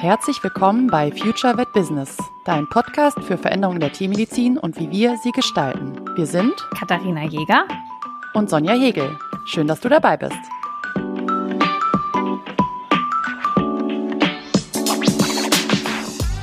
[0.00, 2.16] Herzlich willkommen bei Future Vet Business,
[2.46, 6.00] dein Podcast für Veränderungen der Tiermedizin und wie wir sie gestalten.
[6.16, 7.66] Wir sind Katharina Jäger
[8.32, 9.18] und Sonja Hegel.
[9.44, 10.38] Schön, dass du dabei bist.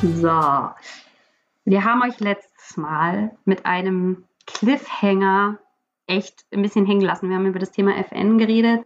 [0.01, 0.69] So,
[1.63, 5.57] wir haben euch letztes Mal mit einem Cliffhanger
[6.07, 7.29] echt ein bisschen hängen lassen.
[7.29, 8.85] Wir haben über das Thema FN geredet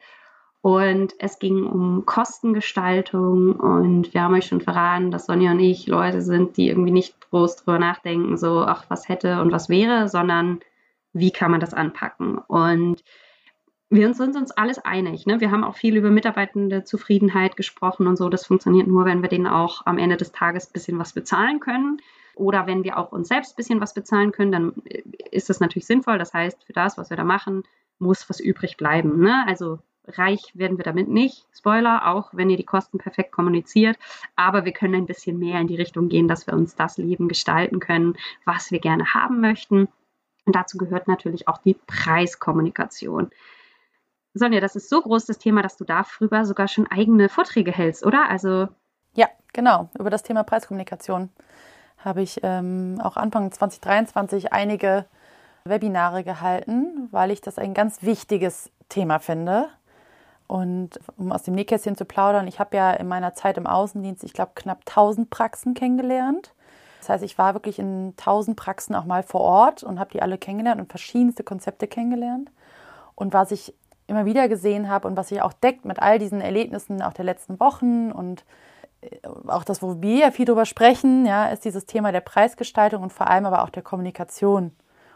[0.61, 5.87] und es ging um Kostengestaltung und wir haben euch schon verraten, dass Sonja und ich
[5.87, 10.09] Leute sind, die irgendwie nicht groß drüber nachdenken, so, ach, was hätte und was wäre,
[10.09, 10.59] sondern
[11.13, 12.37] wie kann man das anpacken?
[12.37, 13.03] Und
[13.89, 15.25] wir sind uns alles einig.
[15.25, 15.39] Ne?
[15.39, 18.29] Wir haben auch viel über mitarbeitende Zufriedenheit gesprochen und so.
[18.29, 21.59] Das funktioniert nur, wenn wir denen auch am Ende des Tages ein bisschen was bezahlen
[21.59, 21.99] können.
[22.39, 24.73] Oder wenn wir auch uns selbst ein bisschen was bezahlen können, dann
[25.29, 26.17] ist das natürlich sinnvoll.
[26.17, 27.63] Das heißt, für das, was wir da machen,
[27.99, 29.19] muss was übrig bleiben.
[29.19, 29.43] Ne?
[29.45, 31.45] Also reich werden wir damit nicht.
[31.51, 33.97] Spoiler, auch wenn ihr die Kosten perfekt kommuniziert.
[34.37, 37.27] Aber wir können ein bisschen mehr in die Richtung gehen, dass wir uns das Leben
[37.27, 39.89] gestalten können, was wir gerne haben möchten.
[40.45, 43.31] Und dazu gehört natürlich auch die Preiskommunikation.
[44.33, 48.05] Sonja, das ist so groß das Thema, dass du darüber sogar schon eigene Vorträge hältst,
[48.05, 48.29] oder?
[48.29, 48.69] Also
[49.13, 49.89] ja, genau.
[49.99, 51.29] Über das Thema Preiskommunikation
[52.03, 55.05] habe ich ähm, auch Anfang 2023 einige
[55.65, 59.67] Webinare gehalten, weil ich das ein ganz wichtiges Thema finde.
[60.47, 64.23] Und um aus dem Nähkästchen zu plaudern, ich habe ja in meiner Zeit im Außendienst,
[64.23, 66.53] ich glaube, knapp 1000 Praxen kennengelernt.
[66.99, 70.21] Das heißt, ich war wirklich in 1000 Praxen auch mal vor Ort und habe die
[70.21, 72.51] alle kennengelernt und verschiedenste Konzepte kennengelernt.
[73.15, 73.75] Und was ich
[74.07, 77.25] immer wieder gesehen habe und was sich auch deckt mit all diesen Erlebnissen auch der
[77.25, 78.43] letzten Wochen und
[79.47, 83.13] auch das, wo wir ja viel drüber sprechen, ja, ist dieses Thema der Preisgestaltung und
[83.13, 84.71] vor allem aber auch der Kommunikation.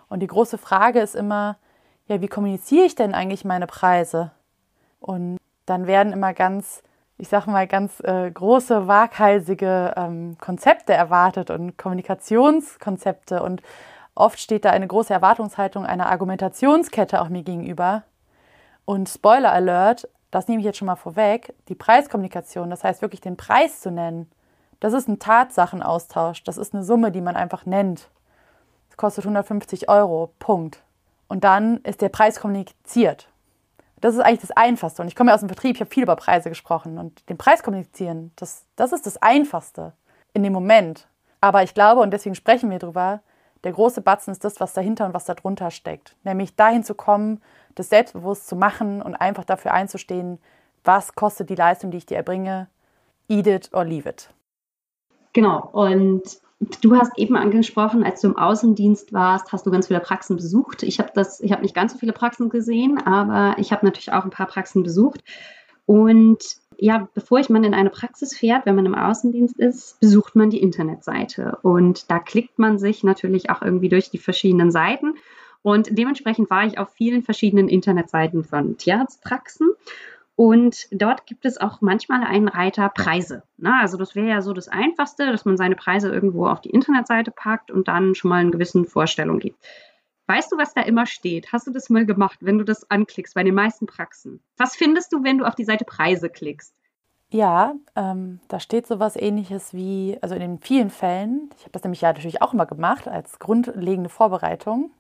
[0.09, 1.57] Und die große Frage ist immer,
[2.07, 4.31] ja, wie kommuniziere ich denn eigentlich meine Preise?
[4.99, 6.83] Und dann werden immer ganz,
[7.17, 13.41] ich sage mal, ganz äh, große, waghalsige ähm, Konzepte erwartet und Kommunikationskonzepte.
[13.41, 13.61] Und
[14.15, 18.03] oft steht da eine große Erwartungshaltung einer Argumentationskette auch mir gegenüber.
[18.85, 23.21] Und Spoiler Alert, das nehme ich jetzt schon mal vorweg, die Preiskommunikation, das heißt wirklich
[23.21, 24.31] den Preis zu nennen,
[24.79, 28.09] das ist ein Tatsachenaustausch, das ist eine Summe, die man einfach nennt.
[28.89, 30.81] Es kostet 150 Euro, Punkt.
[31.27, 33.29] Und dann ist der Preis kommuniziert.
[34.01, 35.03] Das ist eigentlich das Einfachste.
[35.03, 36.97] Und ich komme ja aus dem Vertrieb, ich habe viel über Preise gesprochen.
[36.97, 39.93] Und den Preis kommunizieren, das, das ist das Einfachste
[40.33, 41.07] in dem Moment.
[41.41, 43.21] Aber ich glaube, und deswegen sprechen wir drüber,
[43.63, 46.15] der große Batzen ist das, was dahinter und was darunter steckt.
[46.23, 47.41] Nämlich dahin zu kommen,
[47.75, 50.39] das selbstbewusst zu machen und einfach dafür einzustehen,
[50.83, 52.67] was kostet die Leistung, die ich dir erbringe,
[53.29, 54.29] eat it or leave it.
[55.31, 56.41] Genau, und
[56.81, 60.83] Du hast eben angesprochen, als du im Außendienst warst, hast du ganz viele Praxen besucht.
[60.83, 64.11] Ich habe das, ich habe nicht ganz so viele Praxen gesehen, aber ich habe natürlich
[64.11, 65.23] auch ein paar Praxen besucht.
[65.85, 66.43] Und
[66.83, 70.49] ja, bevor ich man in eine Praxis fährt, wenn man im Außendienst ist, besucht man
[70.49, 71.57] die Internetseite.
[71.61, 75.13] Und da klickt man sich natürlich auch irgendwie durch die verschiedenen Seiten.
[75.61, 79.69] Und dementsprechend war ich auf vielen verschiedenen Internetseiten von Tierarztpraxen.
[80.35, 83.43] Und dort gibt es auch manchmal einen Reiter Preise.
[83.55, 86.71] Na, also das wäre ja so das Einfachste, dass man seine Preise irgendwo auf die
[86.71, 89.57] Internetseite packt und dann schon mal eine gewisse Vorstellung gibt.
[90.27, 91.51] Weißt du, was da immer steht?
[91.51, 94.41] Hast du das mal gemacht, wenn du das anklickst bei den meisten Praxen?
[94.57, 96.73] Was findest du, wenn du auf die Seite Preise klickst?
[97.29, 101.83] Ja, ähm, da steht sowas ähnliches wie, also in den vielen Fällen, ich habe das
[101.83, 104.91] nämlich ja natürlich auch immer gemacht als grundlegende Vorbereitung,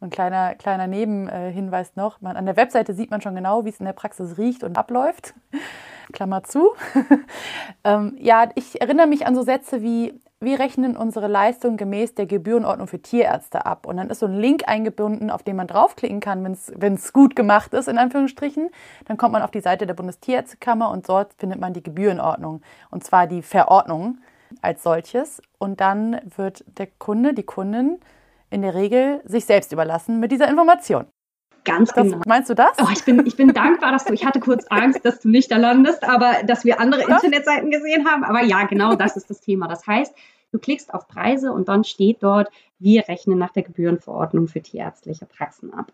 [0.00, 3.80] und kleiner, kleiner Nebenhinweis noch, man, an der Webseite sieht man schon genau, wie es
[3.80, 5.34] in der Praxis riecht und abläuft.
[6.12, 6.72] Klammer zu.
[7.84, 12.24] ähm, ja, ich erinnere mich an so Sätze wie, wir rechnen unsere Leistung gemäß der
[12.24, 13.86] Gebührenordnung für Tierärzte ab.
[13.86, 17.36] Und dann ist so ein Link eingebunden, auf den man draufklicken kann, wenn es gut
[17.36, 18.70] gemacht ist, in Anführungsstrichen.
[19.04, 22.62] Dann kommt man auf die Seite der Bundestierärztekammer und dort findet man die Gebührenordnung.
[22.90, 24.18] Und zwar die Verordnung
[24.62, 25.42] als solches.
[25.58, 28.00] Und dann wird der Kunde, die Kundin,
[28.48, 31.04] in der Regel sich selbst überlassen mit dieser Information.
[31.64, 32.20] Ganz das, genau.
[32.26, 32.72] Meinst du das?
[32.80, 35.50] Oh, ich, bin, ich bin dankbar, dass du, ich hatte kurz Angst, dass du nicht
[35.50, 37.22] da landest, aber dass wir andere Was?
[37.22, 38.24] Internetseiten gesehen haben.
[38.24, 39.68] Aber ja, genau das ist das Thema.
[39.68, 40.14] Das heißt,
[40.52, 42.48] du klickst auf Preise und dann steht dort,
[42.78, 45.92] wir rechnen nach der Gebührenverordnung für tierärztliche Praxen ab.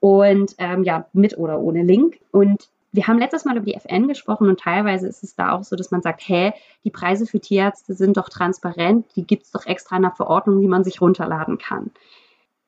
[0.00, 2.18] Und ähm, ja, mit oder ohne Link.
[2.30, 5.64] Und wir haben letztes Mal über die FN gesprochen und teilweise ist es da auch
[5.64, 6.52] so, dass man sagt, hä,
[6.84, 10.60] die Preise für Tierärzte sind doch transparent, die gibt es doch extra in der Verordnung,
[10.60, 11.90] die man sich runterladen kann.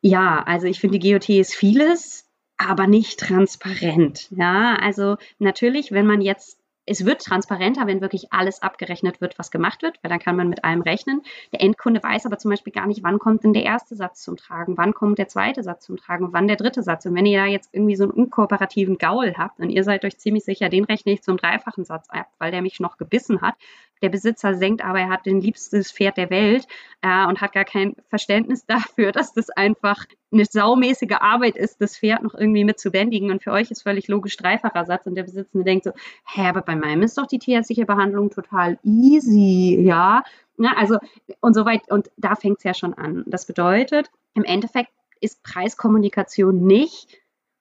[0.00, 2.25] Ja, also ich finde, die GOT ist vieles,
[2.56, 4.28] aber nicht transparent.
[4.30, 9.50] Ja, also natürlich, wenn man jetzt es wird transparenter, wenn wirklich alles abgerechnet wird, was
[9.50, 11.22] gemacht wird, weil dann kann man mit allem rechnen.
[11.52, 14.36] Der Endkunde weiß aber zum Beispiel gar nicht, wann kommt denn der erste Satz zum
[14.36, 17.04] Tragen, wann kommt der zweite Satz zum Tragen, wann der dritte Satz.
[17.04, 20.16] Und wenn ihr da jetzt irgendwie so einen unkooperativen Gaul habt und ihr seid euch
[20.16, 23.56] ziemlich sicher, den rechne ich zum dreifachen Satz ab, weil der mich noch gebissen hat.
[24.02, 26.66] Der Besitzer senkt aber, er hat den liebstes Pferd der Welt
[27.02, 31.98] äh, und hat gar kein Verständnis dafür, dass das einfach eine saumäßige Arbeit ist, das
[31.98, 33.30] Pferd noch irgendwie mit zu bändigen.
[33.30, 35.06] Und für euch ist völlig logisch dreifacher Satz.
[35.06, 35.92] Und der Besitzende denkt so,
[36.26, 40.22] hä, aber bei meinem ist doch die tierärztliche Behandlung total easy, ja.
[40.58, 40.98] ja also,
[41.40, 43.24] und so weit, und da fängt es ja schon an.
[43.26, 44.90] Das bedeutet, im Endeffekt
[45.20, 47.08] ist Preiskommunikation nicht,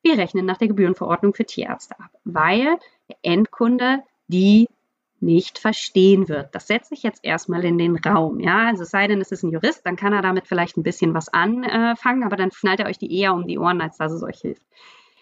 [0.05, 2.77] wir rechnen nach der Gebührenverordnung für Tierärzte ab, weil
[3.09, 4.69] der Endkunde die
[5.19, 6.53] nicht verstehen wird.
[6.53, 8.39] Das setze ich jetzt erstmal in den Raum.
[8.39, 10.83] Ja, also es sei denn, es ist ein Jurist, dann kann er damit vielleicht ein
[10.83, 14.11] bisschen was anfangen, aber dann schnallt er euch die eher um die Ohren, als dass
[14.11, 14.65] es euch hilft.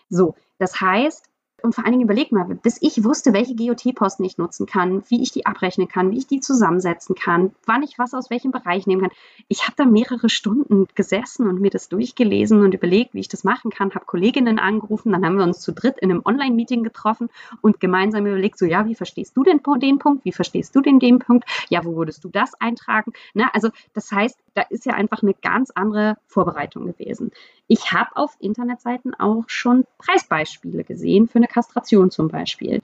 [0.10, 1.30] So, das heißt,
[1.64, 5.24] und vor allen Dingen überleg mal, bis ich wusste, welche GOT-Posten ich nutzen kann, wie
[5.24, 8.86] ich die abrechnen kann, wie ich die zusammensetzen kann, wann ich was aus welchem Bereich
[8.86, 9.12] nehmen kann.
[9.48, 13.46] Ich habe da mehrere Stunden gesessen und mir das durchgelesen und überlegt, wie ich das
[13.46, 17.30] machen kann, habe Kolleginnen angerufen, dann haben wir uns zu dritt in einem Online-Meeting getroffen
[17.62, 21.00] und gemeinsam überlegt, so ja, wie verstehst du denn den Punkt, wie verstehst du denn
[21.00, 23.14] den Punkt, ja, wo würdest du das eintragen?
[23.34, 27.32] Na, also das heißt, da ist ja einfach eine ganz andere Vorbereitung gewesen.
[27.68, 32.82] Ich habe auf Internetseiten auch schon Preisbeispiele gesehen für eine Kastration zum Beispiel.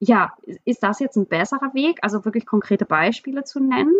[0.00, 0.34] Ja,
[0.64, 3.94] ist das jetzt ein besserer Weg, also wirklich konkrete Beispiele zu nennen?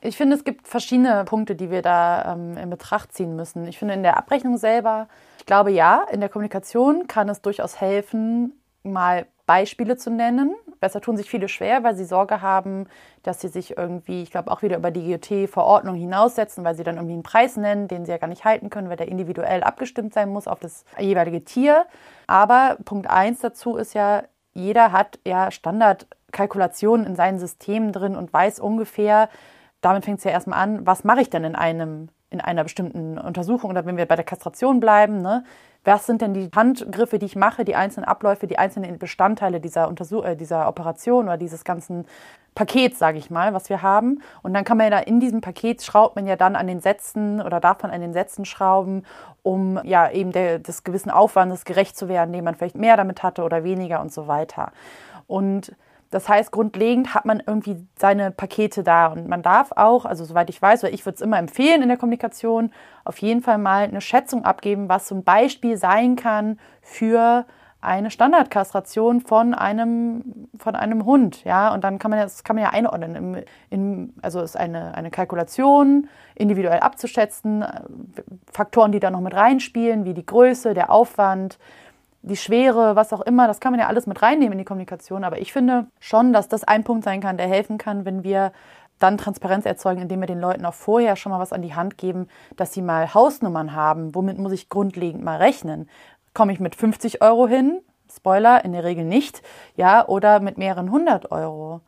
[0.00, 3.66] Ich finde, es gibt verschiedene Punkte, die wir da ähm, in Betracht ziehen müssen.
[3.66, 5.08] Ich finde, in der Abrechnung selber,
[5.38, 8.52] ich glaube ja, in der Kommunikation kann es durchaus helfen,
[8.84, 10.54] mal Beispiele zu nennen.
[10.80, 12.86] Besser tun sich viele schwer, weil sie Sorge haben,
[13.22, 16.96] dass sie sich irgendwie, ich glaube, auch wieder über die GOT-Verordnung hinaussetzen, weil sie dann
[16.96, 20.14] irgendwie einen Preis nennen, den sie ja gar nicht halten können, weil der individuell abgestimmt
[20.14, 21.86] sein muss auf das jeweilige Tier.
[22.26, 28.32] Aber Punkt eins dazu ist ja, jeder hat ja Standardkalkulationen in seinen Systemen drin und
[28.32, 29.28] weiß ungefähr,
[29.80, 33.16] damit fängt es ja erstmal an, was mache ich denn in einem in einer bestimmten
[33.16, 35.44] Untersuchung oder wenn wir bei der Kastration bleiben, ne,
[35.84, 39.88] was sind denn die Handgriffe, die ich mache, die einzelnen Abläufe, die einzelnen Bestandteile dieser,
[39.88, 42.06] Untersuch äh, dieser Operation oder dieses ganzen
[42.54, 44.20] Pakets, sage ich mal, was wir haben.
[44.42, 46.80] Und dann kann man ja da in diesem Paket schraubt man ja dann an den
[46.80, 49.04] Sätzen oder darf man an den Sätzen schrauben,
[49.42, 53.22] um ja eben der, des gewissen Aufwandes gerecht zu werden, den man vielleicht mehr damit
[53.22, 54.72] hatte oder weniger und so weiter.
[55.26, 55.74] Und
[56.14, 60.48] das heißt, grundlegend hat man irgendwie seine Pakete da und man darf auch, also soweit
[60.48, 62.70] ich weiß, weil ich würde es immer empfehlen in der Kommunikation,
[63.04, 67.46] auf jeden Fall mal eine Schätzung abgeben, was so ein Beispiel sein kann für
[67.80, 72.64] eine Standardkastration von einem, von einem Hund, ja, und dann kann man das kann man
[72.64, 73.16] ja einordnen.
[73.16, 73.36] Im,
[73.70, 77.64] in, also ist eine, eine Kalkulation, individuell abzuschätzen,
[78.52, 81.58] Faktoren, die da noch mit reinspielen, wie die Größe, der Aufwand,
[82.24, 85.24] die Schwere, was auch immer, das kann man ja alles mit reinnehmen in die Kommunikation.
[85.24, 88.52] Aber ich finde schon, dass das ein Punkt sein kann, der helfen kann, wenn wir
[88.98, 91.98] dann Transparenz erzeugen, indem wir den Leuten auch vorher schon mal was an die Hand
[91.98, 94.14] geben, dass sie mal Hausnummern haben.
[94.14, 95.88] Womit muss ich grundlegend mal rechnen?
[96.32, 97.80] Komme ich mit 50 Euro hin?
[98.10, 99.42] Spoiler, in der Regel nicht.
[99.76, 101.80] Ja, oder mit mehreren hundert Euro.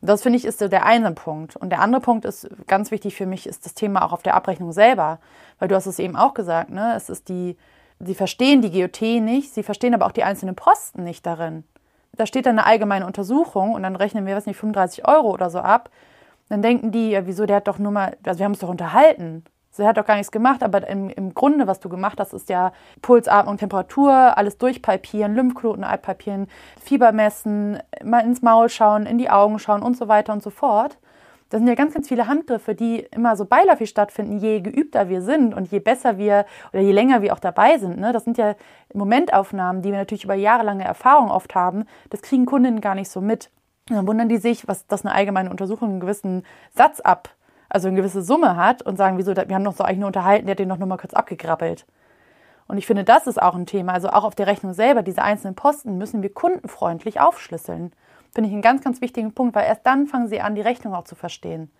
[0.00, 1.56] Das finde ich ist der eine Punkt.
[1.56, 4.34] Und der andere Punkt ist ganz wichtig für mich, ist das Thema auch auf der
[4.34, 5.18] Abrechnung selber.
[5.58, 6.94] Weil du hast es eben auch gesagt, ne?
[6.96, 7.56] Es ist die,
[8.04, 11.64] sie verstehen die GOT nicht, sie verstehen aber auch die einzelnen Posten nicht darin.
[12.14, 15.48] Da steht dann eine allgemeine Untersuchung und dann rechnen wir, was nicht, 35 Euro oder
[15.48, 15.90] so ab.
[16.48, 18.68] Dann denken die, ja, wieso, der hat doch nur mal, also wir haben uns doch
[18.68, 19.44] unterhalten.
[19.70, 22.50] Sie hat doch gar nichts gemacht, aber im, im Grunde, was du gemacht hast, ist
[22.50, 26.46] ja Pulsatmung, Temperatur, alles durchpalpieren, Lymphknoten palpieren,
[26.78, 30.50] Fieber messen, mal ins Maul schauen, in die Augen schauen und so weiter und so
[30.50, 30.98] fort.
[31.52, 35.20] Das sind ja ganz, ganz viele Handgriffe, die immer so beiläufig stattfinden, je geübter wir
[35.20, 37.98] sind und je besser wir oder je länger wir auch dabei sind.
[38.00, 38.10] Ne?
[38.14, 38.54] Das sind ja
[38.94, 41.84] Momentaufnahmen, die wir natürlich über jahrelange Erfahrung oft haben.
[42.08, 43.50] Das kriegen Kundinnen gar nicht so mit.
[43.90, 47.28] Und dann wundern die sich, was das eine allgemeine Untersuchung einen gewissen Satz ab,
[47.68, 50.46] also eine gewisse Summe hat und sagen, wieso, wir haben doch so eigentlich nur unterhalten,
[50.46, 51.84] der hat den doch nur mal kurz abgegrabbelt.
[52.66, 53.92] Und ich finde, das ist auch ein Thema.
[53.92, 57.92] Also auch auf der Rechnung selber, diese einzelnen Posten müssen wir kundenfreundlich aufschlüsseln.
[58.34, 60.94] Finde ich einen ganz, ganz wichtigen Punkt, weil erst dann fangen sie an, die Rechnung
[60.94, 61.70] auch zu verstehen.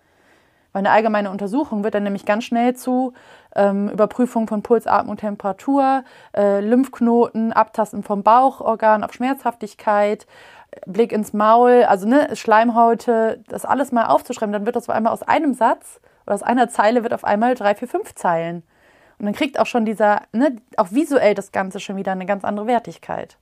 [0.71, 3.13] Weil eine allgemeine Untersuchung wird dann nämlich ganz schnell zu
[3.55, 6.03] ähm, Überprüfung von Puls, Atmung, Temperatur,
[6.35, 10.25] äh, Lymphknoten, Abtasten vom Bauchorgan auf Schmerzhaftigkeit,
[10.87, 15.13] Blick ins Maul, also ne, Schleimhäute, das alles mal aufzuschreiben, dann wird das auf einmal
[15.13, 18.63] aus einem Satz oder aus einer Zeile wird auf einmal drei, vier, fünf Zeilen.
[19.19, 22.43] Und dann kriegt auch schon dieser, ne, auch visuell das Ganze schon wieder eine ganz
[22.43, 23.37] andere Wertigkeit.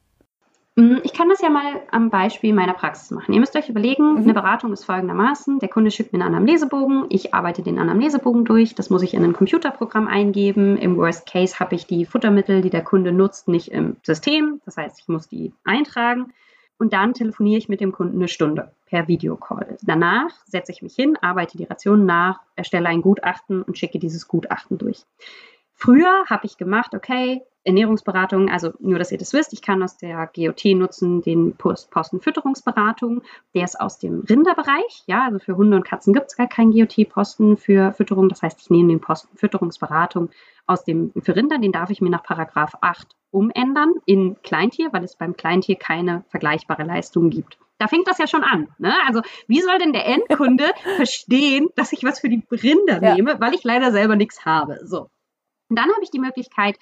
[0.76, 3.34] Mm, ich kann das ja mal am Beispiel meiner Praxis machen.
[3.34, 4.24] Ihr müsst euch überlegen, mhm.
[4.24, 5.60] eine Beratung ist folgendermaßen.
[5.60, 9.24] Der Kunde schickt mir einen Anamnesebogen, ich arbeite den Anamnesebogen durch, das muss ich in
[9.24, 10.78] ein Computerprogramm eingeben.
[10.78, 14.62] Im Worst Case habe ich die Futtermittel, die der Kunde nutzt, nicht im System.
[14.66, 16.34] Das heißt, ich muss die eintragen.
[16.78, 19.78] und dann telefoniere ich mit dem Kunden eine Stunde per Videocall.
[19.84, 24.28] Danach setze ich mich hin, arbeite die Rationen nach, erstelle ein Gutachten und schicke dieses
[24.28, 25.04] Gutachten durch.
[25.82, 29.98] Früher habe ich gemacht, okay, Ernährungsberatung, also nur, dass ihr das wisst, ich kann aus
[29.98, 33.24] der GOT nutzen den Postenfütterungsberatung.
[33.56, 35.04] Der ist aus dem Rinderbereich.
[35.08, 38.30] Ja, also für Hunde und Katzen gibt es gar keinen GOT-Posten für Fütterung.
[38.30, 40.30] Das heißt, ich nehme den Postenfütterungsberatung
[40.68, 45.04] aus dem für Rinder, den darf ich mir nach Paragraph 8 umändern in Kleintier, weil
[45.04, 47.58] es beim Kleintier keine vergleichbare Leistung gibt.
[47.80, 48.68] Da fängt das ja schon an.
[48.78, 48.94] Ne?
[49.08, 50.66] Also wie soll denn der Endkunde
[50.98, 53.16] verstehen, dass ich was für die Rinder ja.
[53.16, 54.80] nehme, weil ich leider selber nichts habe?
[54.84, 55.10] So.
[55.72, 56.78] Und dann habe ich die Möglichkeit,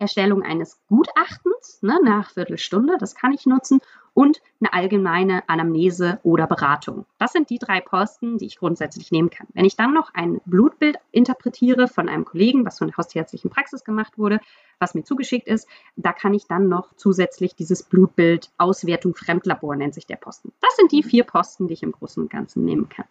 [0.00, 3.80] Erstellung eines Gutachtens ne, nach Viertelstunde, das kann ich nutzen,
[4.14, 7.06] und eine allgemeine Anamnese oder Beratung.
[7.20, 9.46] Das sind die drei Posten, die ich grundsätzlich nehmen kann.
[9.54, 13.84] Wenn ich dann noch ein Blutbild interpretiere von einem Kollegen, was von der hausärztlichen Praxis
[13.84, 14.40] gemacht wurde,
[14.80, 19.94] was mir zugeschickt ist, da kann ich dann noch zusätzlich dieses Blutbild Auswertung Fremdlabor nennt
[19.94, 20.52] sich der Posten.
[20.60, 23.06] Das sind die vier Posten, die ich im Großen und Ganzen nehmen kann.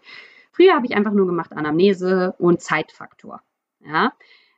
[0.52, 3.42] Früher habe ich einfach nur gemacht Anamnese und Zeitfaktor.
[3.80, 4.12] Ja,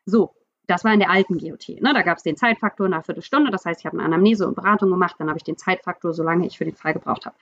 [0.05, 0.35] so,
[0.73, 1.69] das war in der alten GOT.
[1.81, 1.93] Ne?
[1.93, 3.51] Da gab es den Zeitfaktor nach Viertelstunde.
[3.51, 5.15] Das heißt, ich habe eine Anamnese und Beratung gemacht.
[5.19, 7.35] Dann habe ich den Zeitfaktor, solange ich für den Fall gebraucht habe.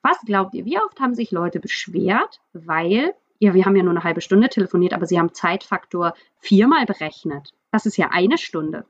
[0.00, 3.92] Was glaubt ihr, wie oft haben sich Leute beschwert, weil, ja, wir haben ja nur
[3.92, 7.52] eine halbe Stunde telefoniert, aber sie haben Zeitfaktor viermal berechnet.
[7.72, 8.86] Das ist ja eine Stunde.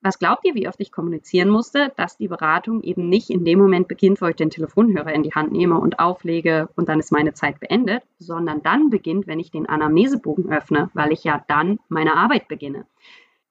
[0.00, 3.58] Was glaubt ihr, wie oft ich kommunizieren musste, dass die Beratung eben nicht in dem
[3.58, 7.10] Moment beginnt, wo ich den Telefonhörer in die Hand nehme und auflege und dann ist
[7.10, 11.80] meine Zeit beendet, sondern dann beginnt, wenn ich den Anamnesebogen öffne, weil ich ja dann
[11.88, 12.86] meine Arbeit beginne.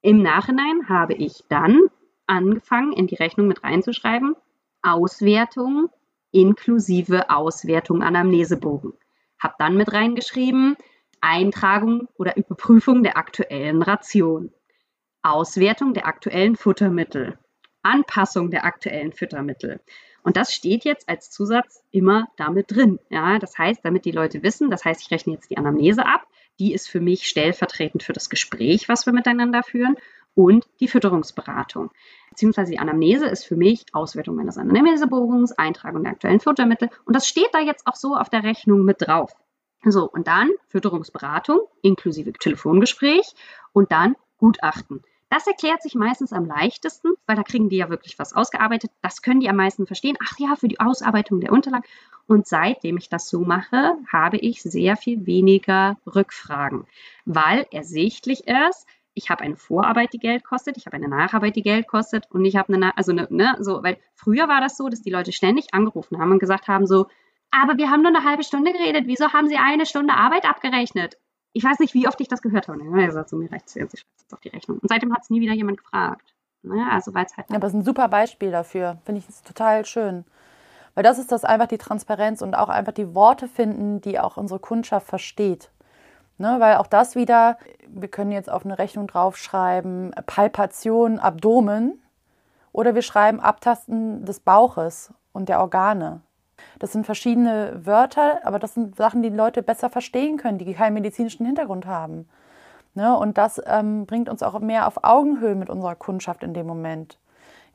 [0.02, 1.82] Im Nachhinein habe ich dann
[2.28, 4.36] angefangen, in die Rechnung mit reinzuschreiben,
[4.82, 5.90] Auswertung
[6.32, 8.94] inklusive Auswertung Anamnesebogen.
[9.40, 10.78] Habe dann mit reingeschrieben,
[11.22, 14.52] Eintragung oder Überprüfung der aktuellen Ration.
[15.30, 17.38] Auswertung der aktuellen Futtermittel,
[17.84, 19.80] Anpassung der aktuellen Futtermittel.
[20.24, 23.00] Und das steht jetzt als Zusatz immer damit drin.
[23.10, 26.28] Ja, das heißt, damit die Leute wissen, das heißt, ich rechne jetzt die Anamnese ab,
[26.60, 29.96] die ist für mich stellvertretend für das Gespräch, was wir miteinander führen
[30.34, 31.92] und die Fütterungsberatung.
[32.30, 37.28] Beziehungsweise die Anamnese ist für mich Auswertung meines Anamnesebogens, Eintragung der aktuellen Futtermittel und das
[37.28, 39.34] steht da jetzt auch so auf der Rechnung mit drauf.
[39.84, 43.34] So, und dann Fütterungsberatung inklusive Telefongespräch
[43.74, 45.04] und dann Gutachten.
[45.30, 48.92] Das erklärt sich meistens am leichtesten, weil da kriegen die ja wirklich was ausgearbeitet.
[49.02, 50.18] Das können die am meisten verstehen.
[50.24, 51.86] Ach ja, für die Ausarbeitung der Unterlagen.
[52.28, 56.86] Und seitdem ich das so mache, habe ich sehr viel weniger Rückfragen,
[57.26, 61.64] weil ersichtlich ist, ich habe eine Vorarbeit, die Geld kostet, ich habe eine Nacharbeit, die
[61.64, 64.90] Geld kostet und ich habe eine, also eine, ne, so, weil früher war das so,
[64.90, 67.08] dass die Leute ständig angerufen haben und gesagt haben so,
[67.50, 71.18] aber wir haben nur eine halbe Stunde geredet, wieso haben Sie eine Stunde Arbeit abgerechnet?
[71.54, 72.80] Ich weiß nicht, wie oft ich das gehört habe.
[73.00, 74.80] Er sagt so, mir reicht es jetzt, ich schreibe jetzt auf die Rechnung.
[74.80, 76.34] Und seitdem hat es nie wieder jemand gefragt.
[76.64, 77.50] Ne, also weil es halt.
[77.50, 78.98] Ja, aber es ist ein super Beispiel dafür.
[79.06, 80.26] Finde ich total schön.
[80.96, 84.38] Weil das ist das einfach die Transparenz und auch einfach die Worte finden, die auch
[84.38, 85.72] unsere Kundschaft versteht.
[86.40, 92.00] Ne, weil auch das wieder, wir können jetzt auf eine Rechnung draufschreiben, Palpation, Abdomen
[92.72, 96.22] oder wir schreiben Abtasten des Bauches und der Organe.
[96.80, 100.94] Das sind verschiedene Wörter, aber das sind Sachen, die, Leute besser verstehen können, die keinen
[100.94, 102.28] medizinischen Hintergrund haben.
[102.96, 103.16] Ne?
[103.16, 107.18] Und das ähm, bringt uns auch mehr auf Augenhöhe mit unserer Kundschaft in dem Moment.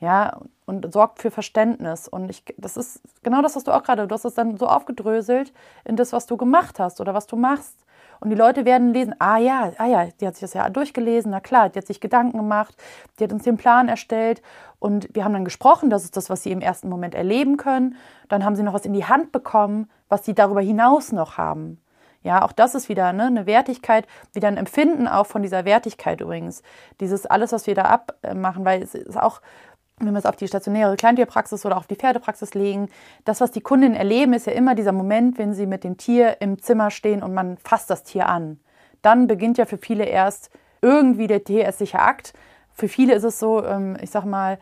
[0.01, 2.09] Ja, und sorgt für Verständnis.
[2.09, 4.67] Und ich, das ist genau das, was du auch gerade, du hast es dann so
[4.67, 5.53] aufgedröselt
[5.85, 7.82] in das, was du gemacht hast oder was du machst.
[8.23, 11.33] Und die Leute werden lesen, ah ja, ah ja, die hat sich das ja durchgelesen,
[11.33, 12.73] na klar, die hat sich Gedanken gemacht,
[13.19, 14.43] die hat uns den Plan erstellt
[14.79, 17.97] und wir haben dann gesprochen, das ist das, was sie im ersten Moment erleben können.
[18.29, 21.83] Dann haben sie noch was in die Hand bekommen, was sie darüber hinaus noch haben.
[22.23, 26.21] Ja, auch das ist wieder ne, eine Wertigkeit, wieder ein Empfinden auch von dieser Wertigkeit
[26.21, 26.63] übrigens.
[27.01, 27.83] Dieses alles, was wir da
[28.23, 29.41] abmachen, weil es ist auch
[29.99, 32.89] wenn wir es auf die stationäre Kleintierpraxis oder auf die Pferdepraxis legen,
[33.25, 36.41] das, was die Kundinnen erleben, ist ja immer dieser Moment, wenn sie mit dem Tier
[36.41, 38.59] im Zimmer stehen und man fasst das Tier an.
[39.03, 42.33] Dann beginnt ja für viele erst irgendwie der tierärztliche Akt.
[42.73, 44.59] Für viele ist es so, ähm, ich sag mal,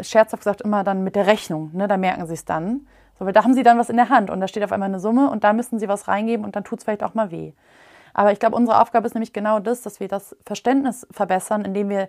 [0.00, 1.88] scherzhaft gesagt immer dann mit der Rechnung, ne?
[1.88, 2.86] da merken sie es dann.
[3.18, 4.88] So, weil da haben sie dann was in der Hand und da steht auf einmal
[4.88, 7.30] eine Summe und da müssen sie was reingeben und dann tut es vielleicht auch mal
[7.30, 7.52] weh.
[8.14, 11.88] Aber ich glaube, unsere Aufgabe ist nämlich genau das, dass wir das Verständnis verbessern, indem
[11.88, 12.08] wir,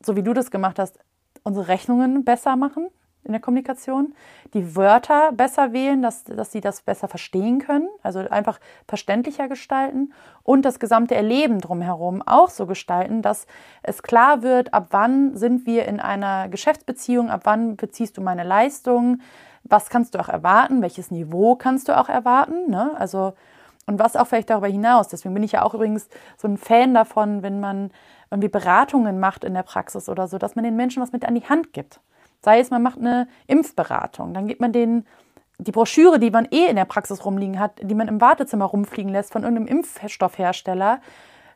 [0.00, 0.98] so wie du das gemacht hast,
[1.46, 2.88] unsere Rechnungen besser machen
[3.22, 4.14] in der Kommunikation,
[4.54, 10.12] die Wörter besser wählen, dass, dass sie das besser verstehen können, also einfach verständlicher gestalten
[10.44, 13.46] und das gesamte Erleben drumherum auch so gestalten, dass
[13.82, 18.44] es klar wird, ab wann sind wir in einer Geschäftsbeziehung, ab wann beziehst du meine
[18.44, 19.20] Leistung,
[19.64, 22.92] was kannst du auch erwarten, welches Niveau kannst du auch erwarten, ne?
[22.96, 23.34] also
[23.88, 25.08] und was auch vielleicht darüber hinaus.
[25.08, 27.92] Deswegen bin ich ja auch übrigens so ein Fan davon, wenn man
[28.30, 31.34] irgendwie Beratungen macht in der Praxis oder so, dass man den Menschen was mit an
[31.34, 32.00] die Hand gibt.
[32.42, 35.06] Sei es, man macht eine Impfberatung, dann gibt man denen
[35.58, 39.10] die Broschüre, die man eh in der Praxis rumliegen hat, die man im Wartezimmer rumfliegen
[39.10, 41.00] lässt von irgendeinem Impfstoffhersteller,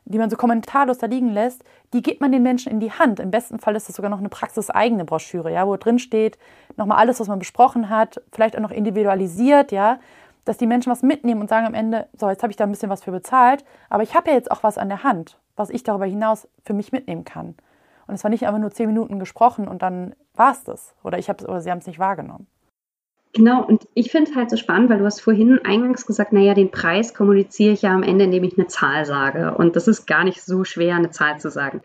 [0.05, 1.63] die man so kommentarlos da liegen lässt,
[1.93, 3.19] die gibt man den Menschen in die Hand.
[3.19, 6.39] Im besten Fall ist das sogar noch eine praxiseigene Broschüre, ja, wo drin steht,
[6.77, 9.99] nochmal alles, was man besprochen hat, vielleicht auch noch individualisiert, ja,
[10.45, 12.71] dass die Menschen was mitnehmen und sagen am Ende, so, jetzt habe ich da ein
[12.71, 15.69] bisschen was für bezahlt, aber ich habe ja jetzt auch was an der Hand, was
[15.69, 17.55] ich darüber hinaus für mich mitnehmen kann.
[18.07, 20.95] Und es war nicht einfach nur zehn Minuten gesprochen und dann war es das.
[21.03, 22.47] Oder ich habe oder sie haben es nicht wahrgenommen.
[23.33, 26.53] Genau, und ich finde es halt so spannend, weil du hast vorhin eingangs gesagt, naja,
[26.53, 29.55] den Preis kommuniziere ich ja am Ende, indem ich eine Zahl sage.
[29.55, 31.81] Und das ist gar nicht so schwer, eine Zahl zu sagen.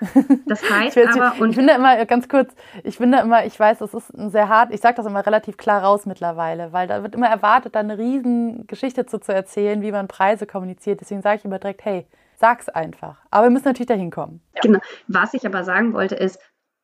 [0.46, 1.40] Das heißt ich aber.
[1.40, 4.72] Und ich finde immer, ganz kurz, ich finde immer, ich weiß, das ist sehr hart,
[4.72, 7.96] ich sage das immer relativ klar raus mittlerweile, weil da wird immer erwartet, da eine
[7.96, 11.00] riesen Geschichte zu, zu erzählen, wie man Preise kommuniziert.
[11.00, 12.06] Deswegen sage ich immer direkt, hey,
[12.44, 13.16] sag's einfach.
[13.30, 14.42] Aber wir müssen natürlich dahin kommen.
[14.60, 14.80] Genau.
[15.08, 16.38] Was ich aber sagen wollte, ist,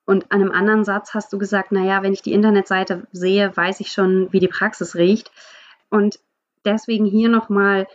[0.07, 3.81] und an einem anderen Satz hast du gesagt, naja, wenn ich die Internetseite sehe, weiß
[3.81, 5.31] ich schon, wie die Praxis riecht.
[5.91, 6.19] Und
[6.65, 7.87] deswegen hier nochmal,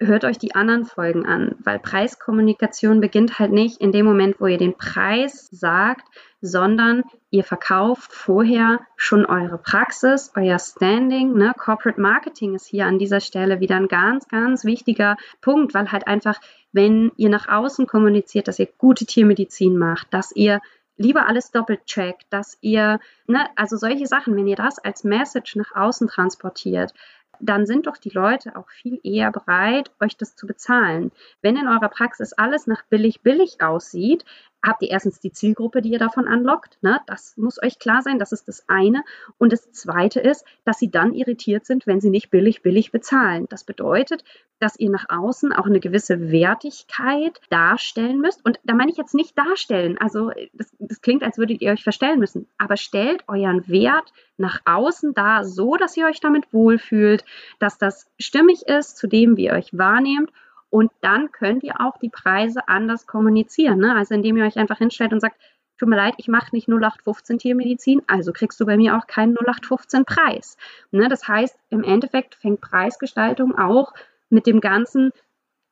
[0.00, 4.48] hört euch die anderen Folgen an, weil Preiskommunikation beginnt halt nicht in dem Moment, wo
[4.48, 6.08] ihr den Preis sagt,
[6.40, 11.34] sondern ihr verkauft vorher schon eure Praxis, euer Standing.
[11.34, 11.54] Ne?
[11.56, 16.08] Corporate Marketing ist hier an dieser Stelle wieder ein ganz, ganz wichtiger Punkt, weil halt
[16.08, 16.40] einfach,
[16.74, 20.60] wenn ihr nach außen kommuniziert, dass ihr gute Tiermedizin macht, dass ihr
[20.96, 25.56] lieber alles doppelt checkt, dass ihr, ne, also solche Sachen, wenn ihr das als Message
[25.56, 26.92] nach außen transportiert,
[27.40, 31.12] dann sind doch die Leute auch viel eher bereit, euch das zu bezahlen.
[31.42, 34.24] Wenn in eurer Praxis alles nach billig billig aussieht,
[34.64, 36.78] habt ihr erstens die Zielgruppe, die ihr davon anlockt.
[36.82, 37.00] Ne?
[37.06, 39.04] Das muss euch klar sein, das ist das eine.
[39.38, 43.46] Und das zweite ist, dass sie dann irritiert sind, wenn sie nicht billig billig bezahlen.
[43.50, 44.24] Das bedeutet,
[44.60, 48.44] dass ihr nach außen auch eine gewisse Wertigkeit darstellen müsst.
[48.44, 51.82] Und da meine ich jetzt nicht darstellen, also das, das klingt, als würdet ihr euch
[51.82, 57.24] verstellen müssen, aber stellt euren Wert nach außen dar, so dass ihr euch damit wohlfühlt,
[57.58, 60.30] dass das stimmig ist zu dem, wie ihr euch wahrnehmt
[60.74, 63.78] und dann könnt ihr auch die Preise anders kommunizieren.
[63.78, 63.94] Ne?
[63.94, 65.40] Also indem ihr euch einfach hinstellt und sagt,
[65.78, 69.36] tut mir leid, ich mache nicht 0815 Tiermedizin, also kriegst du bei mir auch keinen
[69.36, 70.56] 0815 Preis.
[70.90, 71.06] Ne?
[71.08, 73.92] Das heißt, im Endeffekt fängt Preisgestaltung auch
[74.30, 75.12] mit dem ganzen,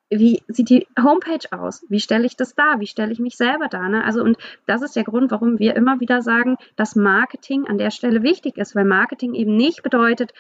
[0.09, 1.85] wie sieht die Homepage aus?
[1.89, 2.79] Wie stelle ich das dar?
[2.79, 3.89] Wie stelle ich mich selber dar?
[3.89, 4.05] Ne?
[4.05, 7.91] Also, und das ist der Grund, warum wir immer wieder sagen, dass Marketing an der
[7.91, 10.33] Stelle wichtig ist, weil Marketing eben nicht bedeutet,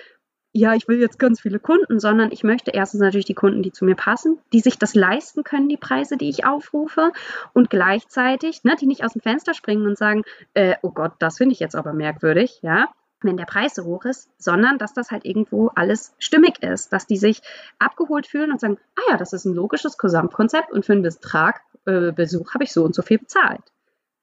[0.52, 3.72] ja, ich will jetzt ganz viele Kunden, sondern ich möchte erstens natürlich die Kunden, die
[3.72, 7.12] zu mir passen, die sich das leisten können, die Preise, die ich aufrufe
[7.54, 11.38] und gleichzeitig, ne, die nicht aus dem Fenster springen und sagen, äh, oh Gott, das
[11.38, 12.88] finde ich jetzt aber merkwürdig, ja,
[13.22, 17.06] wenn der Preis so hoch ist, sondern dass das halt irgendwo alles stimmig ist, dass
[17.06, 17.40] die sich
[17.78, 21.62] abgeholt fühlen und sagen, ah ja, das ist ein logisches Gesamtkonzept und für einen Betrag,
[21.86, 23.62] äh, Besuch habe ich so und so viel bezahlt.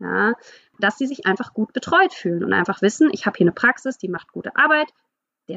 [0.01, 0.33] Ja,
[0.79, 3.97] dass sie sich einfach gut betreut fühlen und einfach wissen, ich habe hier eine Praxis,
[3.97, 4.87] die macht gute Arbeit,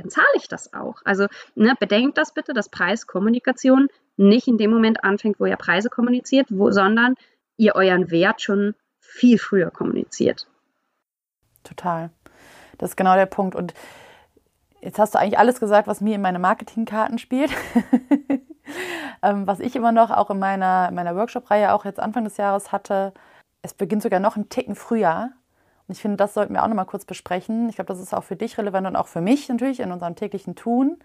[0.01, 0.97] dann zahle ich das auch.
[1.05, 5.91] Also ne, bedenkt das bitte, dass Preiskommunikation nicht in dem Moment anfängt, wo ihr Preise
[5.91, 7.15] kommuniziert, wo, sondern
[7.57, 10.47] ihr euren Wert schon viel früher kommuniziert.
[11.65, 12.11] Total.
[12.79, 13.55] Das ist genau der Punkt.
[13.55, 13.75] Und
[14.81, 17.53] jetzt hast du eigentlich alles gesagt, was mir in meine Marketingkarten spielt.
[19.23, 22.73] ähm, was ich immer noch auch in meiner, meiner Workshop-Reihe auch jetzt Anfang des Jahres
[22.73, 23.13] hatte,
[23.63, 25.31] es beginnt sogar noch einen Ticken früher.
[25.89, 27.69] Und ich finde, das sollten wir auch noch mal kurz besprechen.
[27.69, 30.15] Ich glaube, das ist auch für dich relevant und auch für mich natürlich in unserem
[30.15, 30.99] täglichen Tun.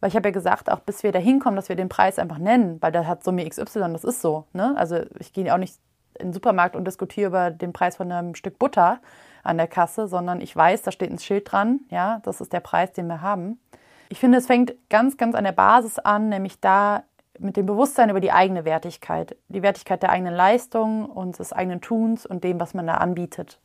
[0.00, 2.38] Weil ich habe ja gesagt, auch bis wir da hinkommen, dass wir den Preis einfach
[2.38, 4.44] nennen, weil der hat mir XY, das ist so.
[4.52, 4.74] Ne?
[4.76, 5.76] Also ich gehe auch nicht
[6.18, 9.00] in den Supermarkt und diskutiere über den Preis von einem Stück Butter
[9.42, 12.60] an der Kasse, sondern ich weiß, da steht ein Schild dran, ja, das ist der
[12.60, 13.60] Preis, den wir haben.
[14.08, 17.04] Ich finde, es fängt ganz, ganz an der Basis an, nämlich da
[17.38, 21.80] mit dem Bewusstsein über die eigene Wertigkeit, die Wertigkeit der eigenen Leistung und des eigenen
[21.80, 23.60] Tuns und dem, was man da anbietet.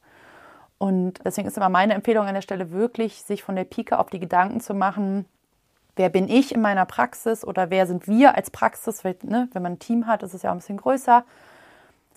[0.84, 4.10] Und deswegen ist immer meine Empfehlung an der Stelle wirklich, sich von der Pike auf
[4.10, 5.24] die Gedanken zu machen,
[5.96, 9.74] wer bin ich in meiner Praxis oder wer sind wir als Praxis, ne, wenn man
[9.74, 11.24] ein Team hat, ist es ja auch ein bisschen größer.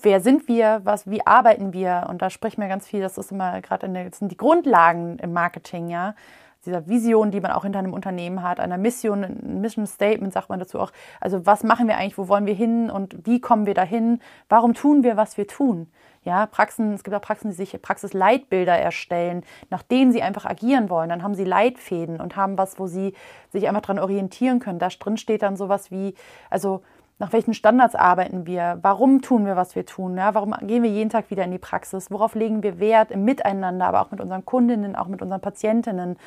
[0.02, 0.80] Wer sind wir?
[0.82, 2.08] Was, wie arbeiten wir?
[2.10, 3.00] Und da sprechen wir ganz viel.
[3.00, 6.16] Das ist immer gerade sind die Grundlagen im Marketing, ja.
[6.64, 10.48] Dieser Vision, die man auch hinter einem Unternehmen hat, einer Mission, ein Mission Statement sagt
[10.48, 10.90] man dazu auch.
[11.20, 12.18] Also was machen wir eigentlich?
[12.18, 12.90] Wo wollen wir hin?
[12.90, 14.18] Und wie kommen wir dahin?
[14.48, 15.86] Warum tun wir, was wir tun?
[16.26, 20.90] Ja, Praxen, es gibt auch Praxen, die sich Praxisleitbilder erstellen, nach denen sie einfach agieren
[20.90, 21.08] wollen.
[21.08, 23.14] Dann haben sie Leitfäden und haben was, wo sie
[23.52, 24.80] sich einfach dran orientieren können.
[24.80, 26.14] Da drin steht dann sowas wie,
[26.50, 26.82] also
[27.20, 28.80] nach welchen Standards arbeiten wir?
[28.82, 30.16] Warum tun wir, was wir tun?
[30.16, 32.10] Ja, warum gehen wir jeden Tag wieder in die Praxis?
[32.10, 36.18] Worauf legen wir Wert im Miteinander, aber auch mit unseren Kundinnen, auch mit unseren Patientinnen?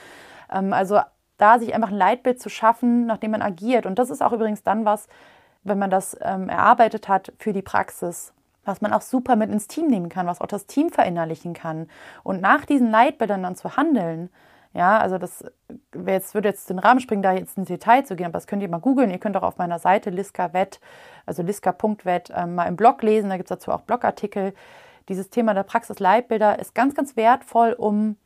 [0.50, 1.02] Ähm, also
[1.38, 3.86] da sich einfach ein Leitbild zu schaffen, nach dem man agiert.
[3.86, 5.10] Und das ist auch übrigens dann was,
[5.64, 8.34] wenn man das ähm, erarbeitet hat für die Praxis
[8.70, 11.88] was man auch super mit ins Team nehmen kann, was auch das Team verinnerlichen kann.
[12.24, 14.30] Und nach diesen Leitbildern dann zu handeln,
[14.74, 15.44] ja, also das
[16.06, 18.62] jetzt, würde jetzt den Rahmen springen, da jetzt ins Detail zu gehen, aber das könnt
[18.62, 19.10] ihr mal googeln.
[19.10, 20.80] Ihr könnt auch auf meiner Seite liska.vet,
[21.26, 24.54] also liska.vet, äh, mal im Blog lesen, da gibt es dazu auch Blogartikel.
[25.10, 28.18] Dieses Thema der Praxis-Leitbilder ist ganz, ganz wertvoll, um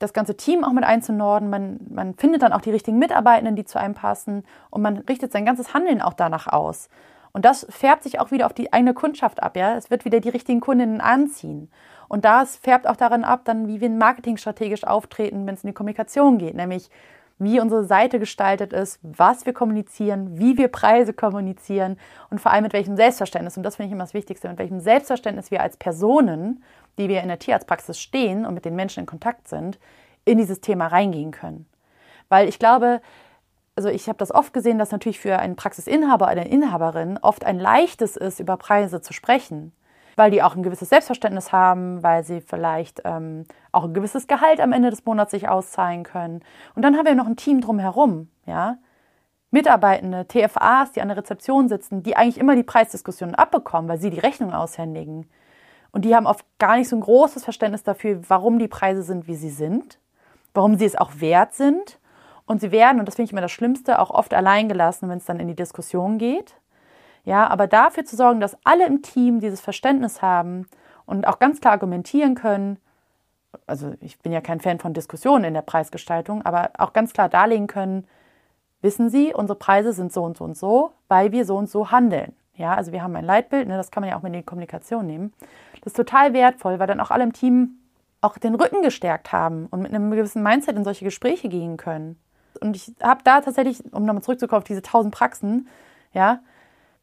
[0.00, 1.48] das ganze Team auch mit einzunorden.
[1.48, 5.30] Man, man findet dann auch die richtigen Mitarbeitenden, die zu einem passen und man richtet
[5.30, 6.88] sein ganzes Handeln auch danach aus.
[7.34, 9.56] Und das färbt sich auch wieder auf die eigene Kundschaft ab.
[9.56, 9.76] Ja?
[9.76, 11.68] Es wird wieder die richtigen Kundinnen anziehen.
[12.08, 15.74] Und das färbt auch daran ab, dann, wie wir marketingstrategisch auftreten, wenn es in die
[15.74, 16.90] Kommunikation geht, nämlich
[17.38, 21.98] wie unsere Seite gestaltet ist, was wir kommunizieren, wie wir Preise kommunizieren
[22.30, 23.56] und vor allem mit welchem Selbstverständnis.
[23.56, 26.62] Und das finde ich immer das Wichtigste, mit welchem Selbstverständnis wir als Personen,
[26.98, 29.80] die wir in der Tierarztpraxis stehen und mit den Menschen in Kontakt sind,
[30.24, 31.66] in dieses Thema reingehen können.
[32.28, 33.00] Weil ich glaube,
[33.76, 37.58] also ich habe das oft gesehen, dass natürlich für einen Praxisinhaber, eine Inhaberin oft ein
[37.58, 39.72] leichtes ist, über Preise zu sprechen,
[40.16, 44.60] weil die auch ein gewisses Selbstverständnis haben, weil sie vielleicht ähm, auch ein gewisses Gehalt
[44.60, 46.42] am Ende des Monats sich auszahlen können.
[46.76, 48.78] Und dann haben wir noch ein Team drumherum, ja.
[49.50, 54.10] Mitarbeitende, TFAs, die an der Rezeption sitzen, die eigentlich immer die Preisdiskussionen abbekommen, weil sie
[54.10, 55.30] die Rechnung aushändigen.
[55.92, 59.28] Und die haben oft gar nicht so ein großes Verständnis dafür, warum die Preise sind,
[59.28, 60.00] wie sie sind,
[60.54, 62.00] warum sie es auch wert sind
[62.46, 65.18] und sie werden, und das finde ich immer das Schlimmste, auch oft allein gelassen, wenn
[65.18, 66.54] es dann in die Diskussion geht.
[67.24, 70.66] Ja, aber dafür zu sorgen, dass alle im Team dieses Verständnis haben
[71.06, 72.78] und auch ganz klar argumentieren können,
[73.66, 77.28] also ich bin ja kein Fan von Diskussionen in der Preisgestaltung, aber auch ganz klar
[77.28, 78.06] darlegen können,
[78.82, 81.90] wissen Sie, unsere Preise sind so und so und so, weil wir so und so
[81.90, 82.34] handeln.
[82.56, 84.46] Ja, also wir haben ein Leitbild, ne, das kann man ja auch mit in die
[84.46, 85.32] Kommunikation nehmen.
[85.80, 87.78] Das ist total wertvoll, weil dann auch alle im Team
[88.20, 92.18] auch den Rücken gestärkt haben und mit einem gewissen Mindset in solche Gespräche gehen können.
[92.60, 95.68] Und ich habe da tatsächlich, um nochmal zurückzukommen auf diese tausend Praxen,
[96.12, 96.40] ja,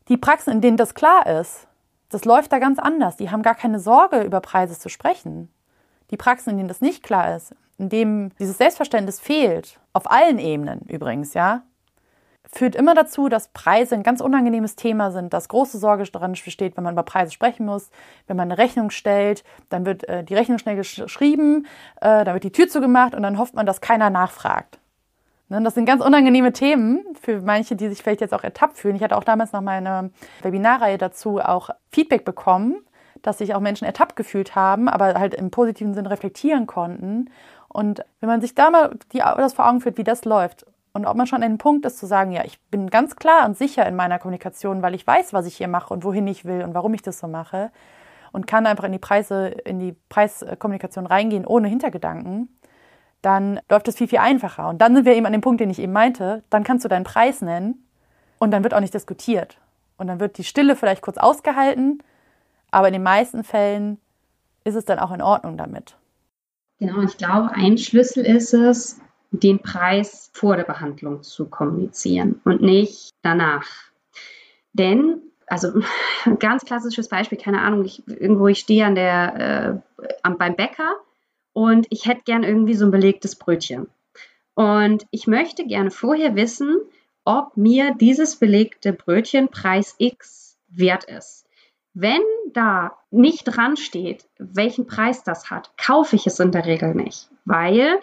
[0.08, 1.68] die Praxen, in denen das klar ist,
[2.10, 3.18] das läuft da ganz anders.
[3.18, 5.50] Die haben gar keine Sorge, über Preise zu sprechen.
[6.12, 10.38] Die Praxen, in denen das nicht klar ist, in dem dieses Selbstverständnis fehlt, auf allen
[10.38, 11.64] Ebenen übrigens, ja,
[12.54, 16.76] führt immer dazu, dass Preise ein ganz unangenehmes Thema sind, dass große Sorge daran besteht,
[16.76, 17.90] wenn man über Preise sprechen muss.
[18.28, 21.66] Wenn man eine Rechnung stellt, dann wird äh, die Rechnung schnell geschrieben,
[22.02, 24.80] äh, dann wird die Tür zugemacht und dann hofft man, dass keiner nachfragt.
[25.52, 28.96] Ne, das sind ganz unangenehme Themen für manche, die sich vielleicht jetzt auch ertappt fühlen.
[28.96, 30.10] Ich hatte auch damals nach meiner
[30.44, 32.78] Webinarreihe dazu auch Feedback bekommen,
[33.22, 37.30] dass sich auch Menschen ertappt gefühlt haben, aber halt im positiven Sinn reflektieren konnten.
[37.68, 41.06] Und wenn man sich da mal die, das vor Augen führt, wie das läuft und
[41.06, 43.58] ob man schon an einem Punkt ist zu sagen, ja, ich bin ganz klar und
[43.58, 46.64] sicher in meiner Kommunikation, weil ich weiß, was ich hier mache und wohin ich will
[46.64, 47.72] und warum ich das so mache
[48.32, 52.48] und kann einfach in die Preise, in die Preiskommunikation reingehen ohne Hintergedanken,
[53.22, 54.68] dann läuft es viel, viel einfacher.
[54.70, 56.90] Und dann sind wir eben an dem Punkt, den ich eben meinte, dann kannst du
[56.90, 57.86] deinen Preis nennen
[58.40, 59.58] und dann wird auch nicht diskutiert.
[59.98, 62.02] Und dann wird die Stille vielleicht kurz ausgehalten,
[62.72, 64.00] aber in den meisten Fällen
[64.64, 65.96] ist es dann auch in Ordnung damit.
[66.80, 69.00] Genau, und ich glaube, ein Schlüssel ist es,
[69.32, 73.68] den Preis vor der Behandlung zu kommunizieren und nicht danach.
[74.74, 75.70] Denn, also
[76.26, 79.82] ein ganz klassisches Beispiel, keine Ahnung, ich, irgendwo ich stehe an der,
[80.24, 80.96] äh, beim Bäcker
[81.54, 83.88] und ich hätte gern irgendwie so ein belegtes Brötchen.
[84.54, 86.78] Und ich möchte gerne vorher wissen,
[87.24, 91.46] ob mir dieses belegte Brötchen Preis X wert ist.
[91.94, 92.22] Wenn
[92.54, 97.30] da nicht dran steht, welchen Preis das hat, kaufe ich es in der Regel nicht,
[97.46, 98.00] weil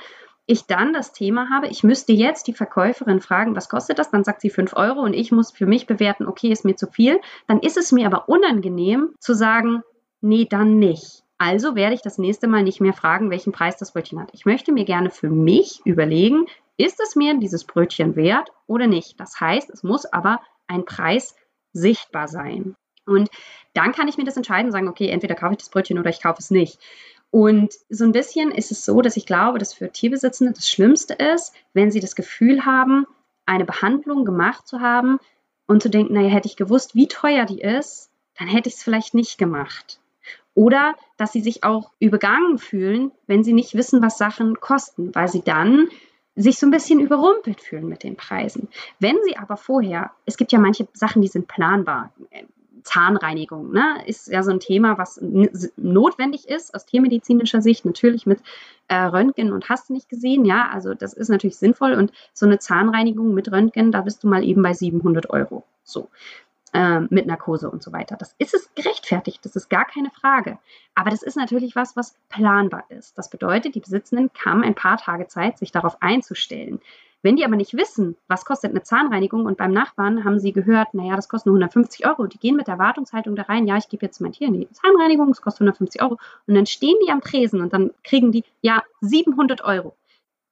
[0.50, 4.10] ich dann das Thema habe, ich müsste jetzt die Verkäuferin fragen, was kostet das?
[4.10, 6.86] Dann sagt sie 5 Euro und ich muss für mich bewerten, okay, ist mir zu
[6.86, 7.20] viel.
[7.46, 9.82] Dann ist es mir aber unangenehm zu sagen,
[10.22, 11.22] nee, dann nicht.
[11.38, 14.30] Also werde ich das nächste Mal nicht mehr fragen, welchen Preis das Brötchen hat.
[14.32, 16.46] Ich möchte mir gerne für mich überlegen,
[16.76, 19.18] ist es mir dieses Brötchen wert oder nicht?
[19.20, 21.36] Das heißt, es muss aber ein Preis
[21.72, 22.74] sichtbar sein.
[23.06, 23.30] Und
[23.72, 26.10] dann kann ich mir das entscheiden und sagen, okay, entweder kaufe ich das Brötchen oder
[26.10, 26.80] ich kaufe es nicht.
[27.30, 31.14] Und so ein bisschen ist es so, dass ich glaube, dass für Tierbesitzende das Schlimmste
[31.14, 33.06] ist, wenn sie das Gefühl haben,
[33.46, 35.18] eine Behandlung gemacht zu haben
[35.66, 38.82] und zu denken, naja, hätte ich gewusst, wie teuer die ist, dann hätte ich es
[38.82, 40.00] vielleicht nicht gemacht.
[40.58, 45.28] Oder dass sie sich auch übergangen fühlen, wenn sie nicht wissen, was Sachen kosten, weil
[45.28, 45.86] sie dann
[46.34, 48.66] sich so ein bisschen überrumpelt fühlen mit den Preisen.
[48.98, 52.12] Wenn sie aber vorher, es gibt ja manche Sachen, die sind planbar.
[52.82, 55.20] Zahnreinigung ne, ist ja so ein Thema, was
[55.76, 58.40] notwendig ist aus tiermedizinischer Sicht, natürlich mit
[58.88, 62.46] äh, Röntgen und hast du nicht gesehen, ja, also das ist natürlich sinnvoll und so
[62.46, 65.62] eine Zahnreinigung mit Röntgen, da bist du mal eben bei 700 Euro.
[65.84, 66.08] So
[66.72, 68.16] äh, mit Narkose und so weiter.
[68.16, 70.58] Das ist es gerechtfertigt, das ist gar keine Frage.
[70.94, 73.16] Aber das ist natürlich was, was planbar ist.
[73.18, 76.80] Das bedeutet, die Besitzenden haben ein paar Tage Zeit, sich darauf einzustellen.
[77.22, 80.94] Wenn die aber nicht wissen, was kostet eine Zahnreinigung und beim Nachbarn haben sie gehört,
[80.94, 83.88] naja, das kostet nur 150 Euro, die gehen mit der Erwartungshaltung da rein, ja, ich
[83.88, 87.10] gebe jetzt mein Tier in die Zahnreinigung, es kostet 150 Euro und dann stehen die
[87.10, 89.96] am Tresen und dann kriegen die, ja, 700 Euro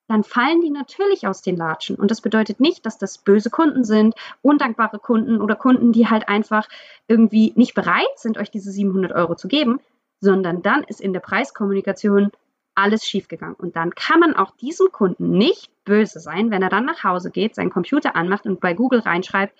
[0.09, 1.97] dann fallen die natürlich aus den Latschen.
[1.97, 6.29] Und das bedeutet nicht, dass das böse Kunden sind, undankbare Kunden oder Kunden, die halt
[6.29, 6.69] einfach
[7.09, 9.81] irgendwie nicht bereit sind, euch diese 700 Euro zu geben,
[10.21, 12.31] sondern dann ist in der Preiskommunikation
[12.75, 13.57] alles schiefgegangen.
[13.57, 17.31] Und dann kann man auch diesem Kunden nicht böse sein, wenn er dann nach Hause
[17.31, 19.57] geht, seinen Computer anmacht und bei Google reinschreibt,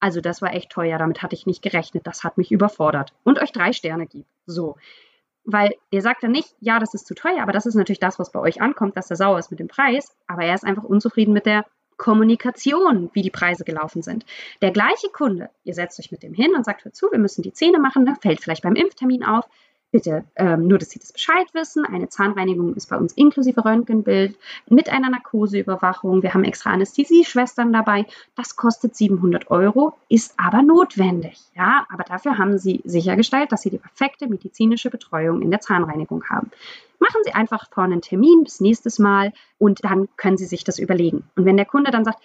[0.00, 3.40] also das war echt teuer, damit hatte ich nicht gerechnet, das hat mich überfordert und
[3.40, 4.26] euch drei Sterne gibt.
[4.44, 4.76] So.
[5.44, 8.18] Weil ihr sagt dann nicht, ja, das ist zu teuer, aber das ist natürlich das,
[8.18, 10.84] was bei euch ankommt, dass er sauer ist mit dem Preis, aber er ist einfach
[10.84, 11.64] unzufrieden mit der
[11.96, 14.24] Kommunikation, wie die Preise gelaufen sind.
[14.62, 17.42] Der gleiche Kunde, ihr setzt euch mit dem hin und sagt, hör zu, wir müssen
[17.42, 18.16] die Zähne machen, ne?
[18.20, 19.48] fällt vielleicht beim Impftermin auf,
[19.94, 21.86] Bitte ähm, nur, dass Sie das Bescheid wissen.
[21.86, 24.36] Eine Zahnreinigung ist bei uns inklusive Röntgenbild
[24.68, 26.24] mit einer Narkoseüberwachung.
[26.24, 28.04] Wir haben extra Anästhesieschwestern dabei.
[28.34, 31.38] Das kostet 700 Euro, ist aber notwendig.
[31.54, 36.24] Ja, aber dafür haben Sie sichergestellt, dass Sie die perfekte medizinische Betreuung in der Zahnreinigung
[36.28, 36.50] haben.
[36.98, 40.80] Machen Sie einfach vorne einen Termin bis nächstes Mal und dann können Sie sich das
[40.80, 41.22] überlegen.
[41.36, 42.18] Und wenn der Kunde dann sagt,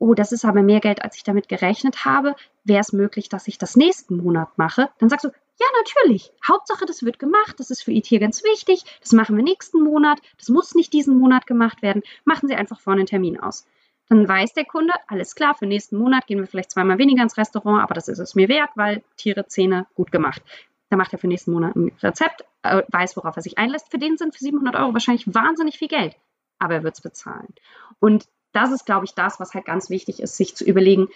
[0.00, 3.46] oh, das ist aber mehr Geld, als ich damit gerechnet habe, wäre es möglich, dass
[3.46, 6.32] ich das nächsten Monat mache, dann sagst du, ja, natürlich.
[6.46, 7.60] Hauptsache, das wird gemacht.
[7.60, 8.82] Das ist für IT ganz wichtig.
[9.00, 10.18] Das machen wir nächsten Monat.
[10.38, 12.02] Das muss nicht diesen Monat gemacht werden.
[12.24, 13.66] Machen Sie einfach vorne einen Termin aus.
[14.08, 17.36] Dann weiß der Kunde, alles klar, für nächsten Monat gehen wir vielleicht zweimal weniger ins
[17.36, 20.42] Restaurant, aber das ist es mir wert, weil Tiere, Zähne, gut gemacht.
[20.88, 23.90] Dann macht er für nächsten Monat ein Rezept, äh, weiß, worauf er sich einlässt.
[23.90, 26.16] Für den sind für 700 Euro wahrscheinlich wahnsinnig viel Geld,
[26.58, 27.54] aber er wird es bezahlen.
[28.00, 31.08] Und das ist, glaube ich, das, was halt ganz wichtig ist, sich zu überlegen,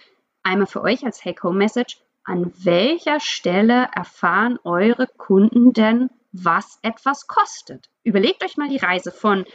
[0.43, 7.89] einmal für euch als Take-Home-Message, an welcher Stelle erfahren eure Kunden denn, was etwas kostet?
[8.03, 9.45] Überlegt euch mal die Reise von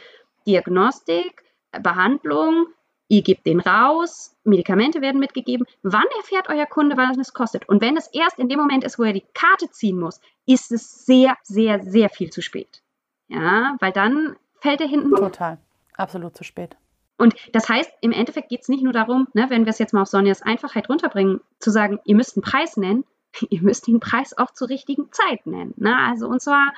[0.47, 2.65] Diagnostik, Behandlung,
[3.07, 5.67] ihr gebt den raus, Medikamente werden mitgegeben.
[5.83, 7.67] Wann erfährt euer Kunde, was es kostet?
[7.69, 10.71] Und wenn es erst in dem Moment ist, wo er die Karte ziehen muss, ist
[10.71, 12.81] es sehr, sehr, sehr viel zu spät.
[13.27, 15.15] Ja, weil dann fällt er hinten.
[15.15, 15.57] Total.
[15.95, 16.77] Absolut zu spät.
[17.21, 19.93] Und das heißt, im Endeffekt geht es nicht nur darum, ne, wenn wir es jetzt
[19.93, 23.05] mal auf Sonjas Einfachheit runterbringen, zu sagen, ihr müsst einen Preis nennen,
[23.49, 25.75] ihr müsst den Preis auch zur richtigen Zeit nennen.
[25.77, 25.95] Ne?
[25.95, 26.73] Also und zwar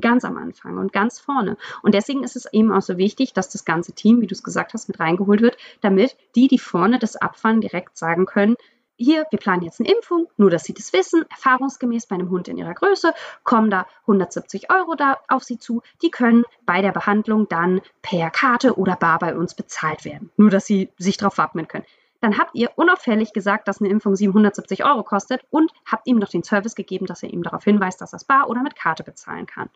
[0.00, 1.58] ganz am Anfang und ganz vorne.
[1.82, 4.42] Und deswegen ist es eben auch so wichtig, dass das ganze Team, wie du es
[4.42, 8.56] gesagt hast, mit reingeholt wird, damit die, die vorne das abfahren, direkt sagen können,
[8.96, 12.48] hier, wir planen jetzt eine Impfung, nur dass Sie das wissen, erfahrungsgemäß bei einem Hund
[12.48, 15.82] in Ihrer Größe kommen da 170 Euro da auf Sie zu.
[16.02, 20.30] Die können bei der Behandlung dann per Karte oder Bar bei uns bezahlt werden.
[20.36, 21.86] Nur dass Sie sich darauf wappnen können.
[22.20, 26.30] Dann habt ihr unauffällig gesagt, dass eine Impfung 770 Euro kostet und habt ihm noch
[26.30, 29.04] den Service gegeben, dass er ihm darauf hinweist, dass er es bar oder mit Karte
[29.04, 29.68] bezahlen kann.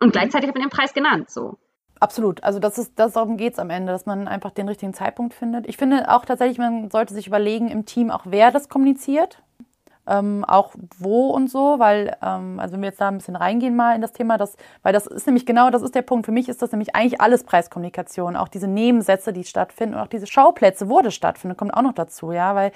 [0.00, 1.30] Und gleichzeitig habt ihr den Preis genannt.
[1.30, 1.56] So.
[1.98, 2.44] Absolut.
[2.44, 5.32] Also das ist, das darum geht es am Ende, dass man einfach den richtigen Zeitpunkt
[5.32, 5.66] findet.
[5.66, 9.42] Ich finde auch tatsächlich, man sollte sich überlegen im Team auch, wer das kommuniziert.
[10.08, 13.74] Ähm, auch wo und so, weil, ähm, also wenn wir jetzt da ein bisschen reingehen
[13.74, 16.26] mal in das Thema, das, weil das ist nämlich genau, das ist der Punkt.
[16.26, 18.36] Für mich ist das nämlich eigentlich alles Preiskommunikation.
[18.36, 21.92] Auch diese Nebensätze, die stattfinden und auch diese Schauplätze, wo das stattfindet, kommt auch noch
[21.94, 22.70] dazu, ja, weil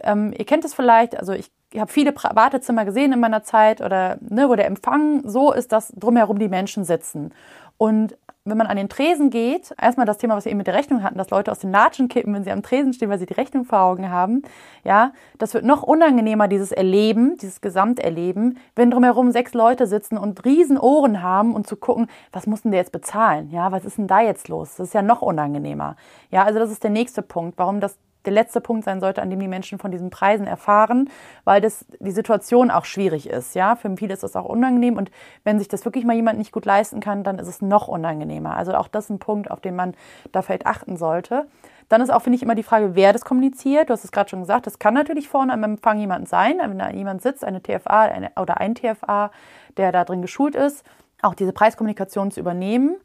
[0.00, 4.16] ähm, ihr kennt es vielleicht, also ich habe viele Wartezimmer gesehen in meiner Zeit oder
[4.22, 7.34] ne, wo der Empfang so ist, dass drumherum die Menschen sitzen.
[7.76, 8.16] Und
[8.50, 11.02] wenn man an den Tresen geht, erstmal das Thema, was wir eben mit der Rechnung
[11.02, 13.34] hatten, dass Leute aus den Latschen kippen, wenn sie am Tresen stehen, weil sie die
[13.34, 14.42] Rechnung vor Augen haben,
[14.84, 20.44] ja, das wird noch unangenehmer, dieses Erleben, dieses Gesamterleben, wenn drumherum sechs Leute sitzen und
[20.44, 23.98] riesen Ohren haben und zu gucken, was muss denn der jetzt bezahlen, ja, was ist
[23.98, 24.76] denn da jetzt los?
[24.76, 25.96] Das ist ja noch unangenehmer.
[26.30, 29.30] Ja, also das ist der nächste Punkt, warum das der letzte Punkt sein sollte, an
[29.30, 31.08] dem die Menschen von diesen Preisen erfahren,
[31.44, 33.54] weil das die Situation auch schwierig ist.
[33.54, 35.10] Ja, für viele ist das auch unangenehm und
[35.44, 38.56] wenn sich das wirklich mal jemand nicht gut leisten kann, dann ist es noch unangenehmer.
[38.56, 39.94] Also auch das ist ein Punkt, auf den man
[40.32, 41.46] da vielleicht achten sollte.
[41.88, 43.88] Dann ist auch, finde ich, immer die Frage, wer das kommuniziert.
[43.88, 46.78] Du hast es gerade schon gesagt, das kann natürlich vorne am Empfang jemand sein, wenn
[46.78, 49.32] da jemand sitzt, eine TFA eine, oder ein TFA,
[49.76, 50.84] der da drin geschult ist,
[51.20, 52.96] auch diese Preiskommunikation zu übernehmen.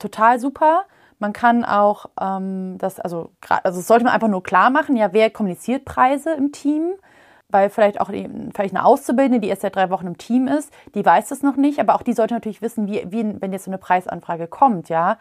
[0.00, 0.84] Total super.
[1.24, 5.14] Man kann auch ähm, das, also, also das sollte man einfach nur klar machen, ja,
[5.14, 6.96] wer kommuniziert Preise im Team?
[7.48, 11.02] Weil vielleicht auch vielleicht eine Auszubildende, die erst seit drei Wochen im Team ist, die
[11.02, 13.70] weiß das noch nicht, aber auch die sollte natürlich wissen, wie, wie wenn jetzt so
[13.70, 15.16] eine Preisanfrage kommt, ja,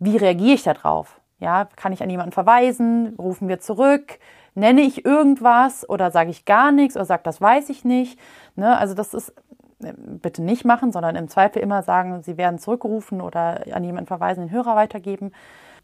[0.00, 1.20] wie reagiere ich darauf?
[1.38, 3.14] Ja, kann ich an jemanden verweisen?
[3.16, 4.18] Rufen wir zurück?
[4.56, 8.18] Nenne ich irgendwas oder sage ich gar nichts oder sage, das weiß ich nicht?
[8.56, 8.76] Ne?
[8.76, 9.32] Also das ist
[9.78, 14.46] bitte nicht machen, sondern im Zweifel immer sagen, Sie werden zurückgerufen oder an jemanden verweisen,
[14.46, 15.32] den Hörer weitergeben.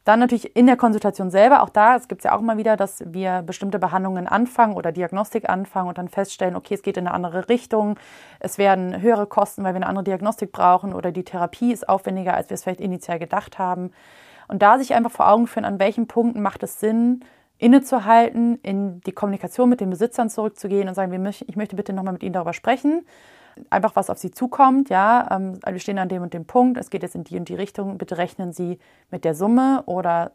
[0.05, 2.77] Dann natürlich in der Konsultation selber, auch da, es gibt es ja auch immer wieder,
[2.77, 7.07] dass wir bestimmte Behandlungen anfangen oder Diagnostik anfangen und dann feststellen, okay, es geht in
[7.07, 7.99] eine andere Richtung,
[8.39, 12.35] es werden höhere Kosten, weil wir eine andere Diagnostik brauchen oder die Therapie ist aufwendiger,
[12.35, 13.93] als wir es vielleicht initial gedacht haben.
[14.47, 17.25] Und da sich einfach vor Augen führen, an welchen Punkten macht es Sinn,
[17.57, 22.23] innezuhalten, in die Kommunikation mit den Besitzern zurückzugehen und sagen, ich möchte bitte nochmal mit
[22.23, 23.07] Ihnen darüber sprechen.
[23.71, 26.90] Einfach was auf Sie zukommt, ja, ähm, wir stehen an dem und dem Punkt, es
[26.90, 28.79] geht jetzt in die und die Richtung, bitte rechnen Sie
[29.11, 30.33] mit der Summe oder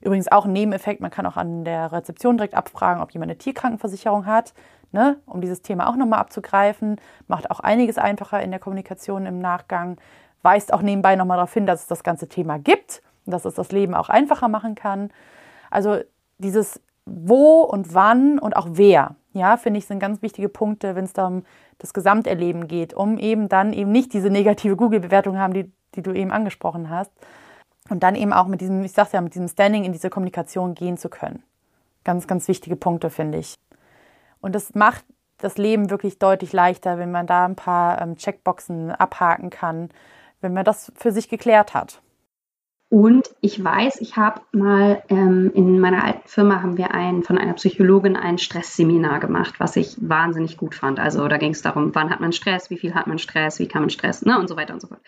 [0.00, 3.38] übrigens auch ein Nebeneffekt, man kann auch an der Rezeption direkt abfragen, ob jemand eine
[3.38, 4.54] Tierkrankenversicherung hat,
[4.92, 9.40] ne, um dieses Thema auch nochmal abzugreifen, macht auch einiges einfacher in der Kommunikation im
[9.40, 9.98] Nachgang,
[10.42, 13.54] weist auch nebenbei nochmal darauf hin, dass es das ganze Thema gibt und dass es
[13.54, 15.10] das Leben auch einfacher machen kann.
[15.70, 15.98] Also
[16.38, 21.04] dieses wo und wann und auch wer, ja, finde ich, sind ganz wichtige Punkte, wenn
[21.04, 21.44] es da um
[21.78, 26.12] das Gesamterleben geht, um eben dann eben nicht diese negative Google-Bewertung haben, die, die du
[26.12, 27.12] eben angesprochen hast.
[27.88, 30.74] Und dann eben auch mit diesem, ich sag's ja, mit diesem Standing in diese Kommunikation
[30.74, 31.42] gehen zu können.
[32.04, 33.58] Ganz, ganz wichtige Punkte, finde ich.
[34.40, 35.04] Und das macht
[35.38, 39.90] das Leben wirklich deutlich leichter, wenn man da ein paar ähm, Checkboxen abhaken kann,
[40.40, 42.00] wenn man das für sich geklärt hat.
[42.90, 47.38] Und ich weiß, ich habe mal ähm, in meiner alten Firma haben wir ein, von
[47.38, 50.98] einer Psychologin ein Stressseminar gemacht, was ich wahnsinnig gut fand.
[50.98, 53.68] Also da ging es darum, wann hat man Stress, wie viel hat man Stress, wie
[53.68, 55.00] kann man Stress, ne, und so weiter und so fort.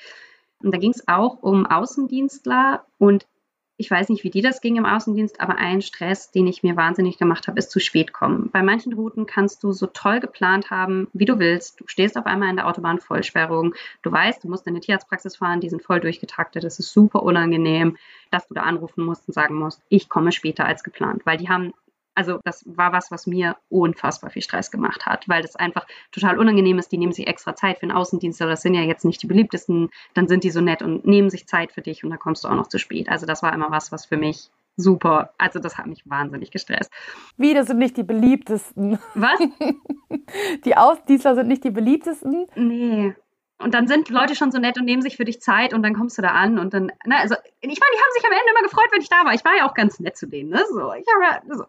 [0.63, 3.27] Und da ging es auch um Außendienstler und
[3.77, 6.77] ich weiß nicht, wie dir das ging im Außendienst, aber ein Stress, den ich mir
[6.77, 8.51] wahnsinnig gemacht habe, ist zu spät kommen.
[8.53, 11.81] Bei manchen Routen kannst du so toll geplant haben, wie du willst.
[11.81, 13.75] Du stehst auf einmal in der Autobahnvollsperrung.
[14.03, 16.65] Du weißt, du musst in eine Tierarztpraxis fahren, die sind voll durchgetaktet.
[16.65, 17.97] Das ist super unangenehm,
[18.31, 21.49] dass du da anrufen musst und sagen musst, ich komme später als geplant, weil die
[21.49, 21.73] haben
[22.15, 26.39] also das war was, was mir unfassbar viel Stress gemacht hat, weil das einfach total
[26.39, 26.93] unangenehm ist.
[26.93, 29.27] Die nehmen sich extra Zeit für den Außendienst, aber das sind ja jetzt nicht die
[29.27, 29.91] beliebtesten.
[30.15, 32.49] Dann sind die so nett und nehmen sich Zeit für dich und dann kommst du
[32.49, 33.09] auch noch zu spät.
[33.09, 35.33] Also das war immer was, was für mich super.
[35.39, 36.91] Also das hat mich wahnsinnig gestresst.
[37.37, 38.99] Wie, das sind nicht die beliebtesten.
[39.15, 39.39] Was?
[40.65, 42.47] Die Außendienstler sind nicht die beliebtesten?
[42.55, 43.15] Nee.
[43.63, 45.95] Und dann sind Leute schon so nett und nehmen sich für dich Zeit und dann
[45.95, 48.51] kommst du da an und dann, na, also ich meine, die haben sich am Ende
[48.51, 49.35] immer gefreut, wenn ich da war.
[49.35, 50.63] Ich war ja auch ganz nett zu denen, ne?
[50.71, 51.65] So, ich habe so.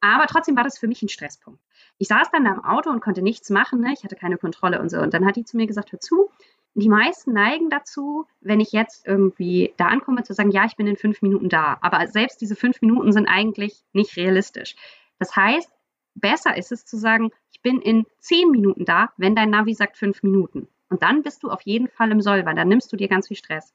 [0.00, 1.60] Aber trotzdem war das für mich ein Stresspunkt.
[1.98, 3.92] Ich saß dann da im Auto und konnte nichts machen, ne?
[3.92, 4.98] Ich hatte keine Kontrolle und so.
[4.98, 6.30] Und dann hat die zu mir gesagt, hör zu,
[6.74, 10.86] die meisten neigen dazu, wenn ich jetzt irgendwie da ankomme, zu sagen, ja, ich bin
[10.86, 11.78] in fünf Minuten da.
[11.80, 14.76] Aber selbst diese fünf Minuten sind eigentlich nicht realistisch.
[15.18, 15.70] Das heißt,
[16.14, 19.96] besser ist es zu sagen, ich bin in zehn Minuten da, wenn dein Navi sagt
[19.96, 20.68] fünf Minuten.
[20.90, 23.28] Und dann bist du auf jeden Fall im Soll, weil dann nimmst du dir ganz
[23.28, 23.74] viel Stress.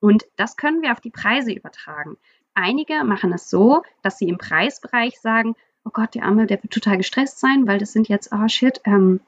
[0.00, 2.16] Und das können wir auf die Preise übertragen.
[2.54, 6.72] Einige machen es so, dass sie im Preisbereich sagen, oh Gott, der Arme, der wird
[6.72, 9.20] total gestresst sein, weil das sind jetzt, oh shit, ähm,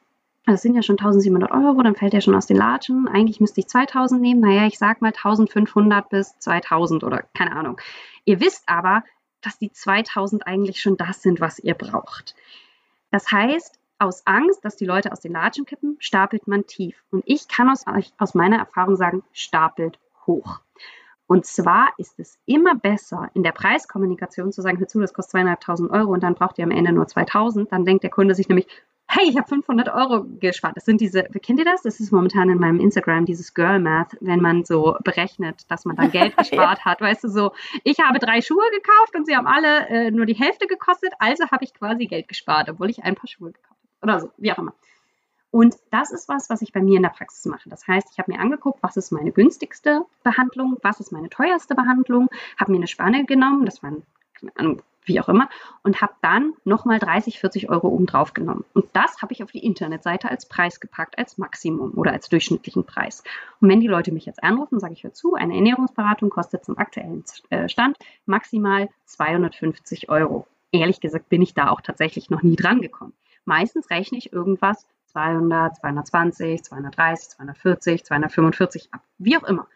[0.46, 3.08] das sind ja schon 1700 Euro, dann fällt er schon aus den Latschen.
[3.08, 4.40] Eigentlich müsste ich 2000 nehmen.
[4.40, 7.80] Naja, ich sag mal 1500 bis 2000 oder keine Ahnung.
[8.24, 9.04] Ihr wisst aber,
[9.42, 12.34] dass die 2000 eigentlich schon das sind, was ihr braucht.
[13.10, 17.04] Das heißt, aus Angst, dass die Leute aus den Latschen kippen, stapelt man tief.
[17.10, 17.84] Und ich kann aus,
[18.18, 20.60] aus meiner Erfahrung sagen, stapelt hoch.
[21.26, 25.30] Und zwar ist es immer besser, in der Preiskommunikation zu sagen, hör zu, das kostet
[25.30, 27.70] zweieinhalbtausend Euro und dann braucht ihr am Ende nur 2000.
[27.70, 28.66] Dann denkt der Kunde sich nämlich,
[29.06, 30.76] hey, ich habe 500 Euro gespart.
[30.76, 31.82] Das sind diese, kennt ihr das?
[31.82, 35.94] Das ist momentan in meinem Instagram, dieses Girl Math, wenn man so berechnet, dass man
[35.94, 37.00] dann Geld gespart hat.
[37.00, 37.52] Weißt du, so,
[37.84, 41.44] ich habe drei Schuhe gekauft und sie haben alle äh, nur die Hälfte gekostet, also
[41.50, 44.52] habe ich quasi Geld gespart, obwohl ich ein paar Schuhe gekauft habe oder so, wie
[44.52, 44.74] auch immer.
[45.50, 47.68] Und das ist was, was ich bei mir in der Praxis mache.
[47.68, 51.74] Das heißt, ich habe mir angeguckt, was ist meine günstigste Behandlung, was ist meine teuerste
[51.74, 55.48] Behandlung, habe mir eine Spanne genommen, das waren, keine Ahnung, wie auch immer,
[55.82, 58.64] und habe dann nochmal 30, 40 Euro obendrauf genommen.
[58.74, 62.84] Und das habe ich auf die Internetseite als Preis gepackt, als Maximum oder als durchschnittlichen
[62.84, 63.24] Preis.
[63.60, 66.78] Und wenn die Leute mich jetzt anrufen, sage ich, hör zu, eine Ernährungsberatung kostet zum
[66.78, 70.46] aktuellen äh, Stand maximal 250 Euro.
[70.70, 73.14] Ehrlich gesagt bin ich da auch tatsächlich noch nie dran gekommen.
[73.50, 79.02] Meistens rechne ich irgendwas 200, 220, 230, 240, 245 ab.
[79.18, 79.66] Wie auch immer.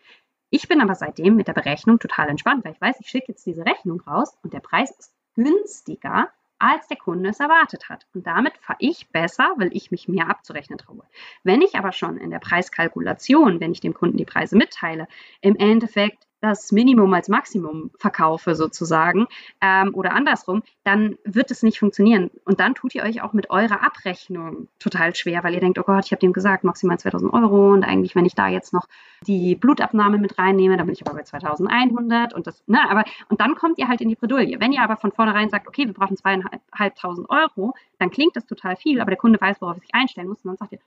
[0.51, 3.45] Ich bin aber seitdem mit der Berechnung total entspannt, weil ich weiß, ich schicke jetzt
[3.45, 6.29] diese Rechnung raus und der Preis ist günstiger,
[6.61, 8.07] als der Kunde es erwartet hat.
[8.15, 11.03] Und damit fahre ich besser, weil ich mich mehr abzurechnen traue.
[11.43, 15.09] Wenn ich aber schon in der Preiskalkulation, wenn ich dem Kunden die Preise mitteile,
[15.41, 19.27] im Endeffekt das Minimum als Maximum verkaufe sozusagen
[19.61, 22.31] ähm, oder andersrum, dann wird es nicht funktionieren.
[22.45, 25.83] Und dann tut ihr euch auch mit eurer Abrechnung total schwer, weil ihr denkt, oh
[25.83, 28.87] Gott, ich habe dem gesagt, maximal 2000 Euro und eigentlich, wenn ich da jetzt noch
[29.27, 33.41] die Blutabnahme mit reinnehme, dann bin ich aber bei 2100 und das, ne, aber, und
[33.41, 34.61] dann kommt ihr halt in die Bredouille.
[34.61, 38.77] Wenn ihr aber von vornherein sagt, okay, wir brauchen zweieinhalbtausend Euro, dann klingt das total
[38.77, 40.79] viel, aber der Kunde weiß, worauf er sich einstellen muss und dann sagt ihr,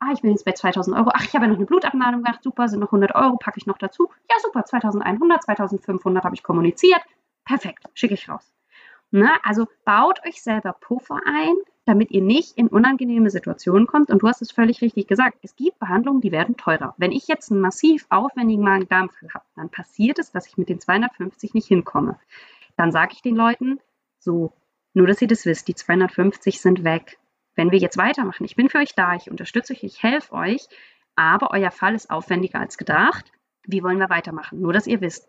[0.00, 2.42] ah, ich bin jetzt bei 2000 Euro, ach, ich habe ja noch eine Blutabnahme gemacht,
[2.42, 4.10] super, sind noch 100 Euro, packe ich noch dazu.
[4.28, 7.00] Ja, super, 2100, 2500 habe ich kommuniziert,
[7.44, 8.52] perfekt, schicke ich raus.
[9.12, 14.10] Na, also baut euch selber Puffer ein, damit ihr nicht in unangenehme Situationen kommt.
[14.10, 15.38] Und du hast es völlig richtig gesagt.
[15.42, 16.94] Es gibt Behandlungen, die werden teurer.
[16.96, 20.78] Wenn ich jetzt einen massiv aufwendigen Magen-Darm-Fall habe, dann passiert es, dass ich mit den
[20.78, 22.18] 250 nicht hinkomme.
[22.76, 23.80] Dann sage ich den Leuten,
[24.20, 24.52] so,
[24.94, 27.18] nur dass ihr das wisst, die 250 sind weg.
[27.60, 30.66] Wenn wir jetzt weitermachen, ich bin für euch da, ich unterstütze euch, ich helfe euch,
[31.14, 33.30] aber euer Fall ist aufwendiger als gedacht.
[33.64, 34.62] Wie wollen wir weitermachen?
[34.62, 35.28] Nur, dass ihr wisst,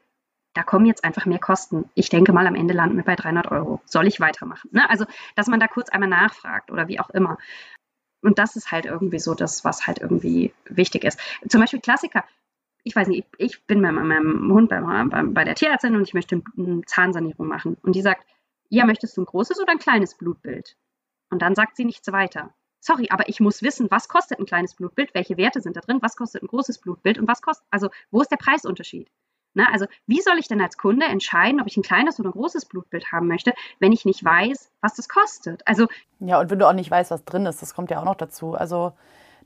[0.53, 1.89] da kommen jetzt einfach mehr Kosten.
[1.93, 3.81] Ich denke mal, am Ende landen wir bei 300 Euro.
[3.83, 4.69] Soll ich weitermachen?
[4.71, 4.89] Ne?
[4.89, 5.03] Also,
[5.35, 7.37] dass man da kurz einmal nachfragt oder wie auch immer.
[8.21, 11.19] Und das ist halt irgendwie so das, was halt irgendwie wichtig ist.
[11.49, 12.23] Zum Beispiel Klassiker.
[12.83, 16.41] Ich weiß nicht, ich bin bei meinem Hund bei, bei der Tierärztin und ich möchte
[16.57, 17.75] eine Zahnsanierung machen.
[17.81, 18.25] Und die sagt,
[18.69, 20.77] ja, möchtest du ein großes oder ein kleines Blutbild?
[21.31, 22.53] Und dann sagt sie nichts weiter.
[22.79, 25.99] Sorry, aber ich muss wissen, was kostet ein kleines Blutbild, welche Werte sind da drin,
[26.01, 29.09] was kostet ein großes Blutbild und was kostet, also wo ist der Preisunterschied?
[29.53, 29.67] Ne?
[29.71, 32.65] Also wie soll ich denn als Kunde entscheiden, ob ich ein kleines oder ein großes
[32.65, 35.65] Blutbild haben möchte, wenn ich nicht weiß, was das kostet?
[35.67, 35.87] Also
[36.19, 38.15] ja, und wenn du auch nicht weißt, was drin ist, das kommt ja auch noch
[38.15, 38.55] dazu.
[38.55, 38.93] Also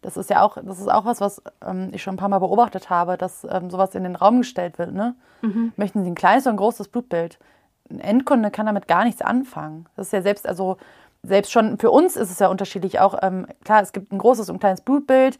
[0.01, 2.39] das ist ja auch, das ist auch was, was ähm, ich schon ein paar Mal
[2.39, 4.93] beobachtet habe, dass ähm, sowas in den Raum gestellt wird.
[4.93, 5.15] Ne?
[5.41, 5.73] Mhm.
[5.75, 7.39] Möchten Sie ein kleines oder ein großes Blutbild?
[7.89, 9.87] Ein Endkunde kann damit gar nichts anfangen.
[9.95, 10.77] Das ist ja selbst, also
[11.27, 12.99] selbst schon für uns ist es ja unterschiedlich.
[12.99, 15.37] Auch ähm, klar, es gibt ein großes und ein kleines Blutbild.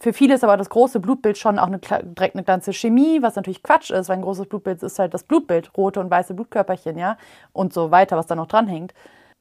[0.00, 3.36] Für viele ist aber das große Blutbild schon auch eine, direkt eine ganze Chemie, was
[3.36, 6.98] natürlich Quatsch ist, weil ein großes Blutbild ist halt das Blutbild, rote und weiße Blutkörperchen,
[6.98, 7.16] ja,
[7.52, 8.92] und so weiter, was da noch dranhängt.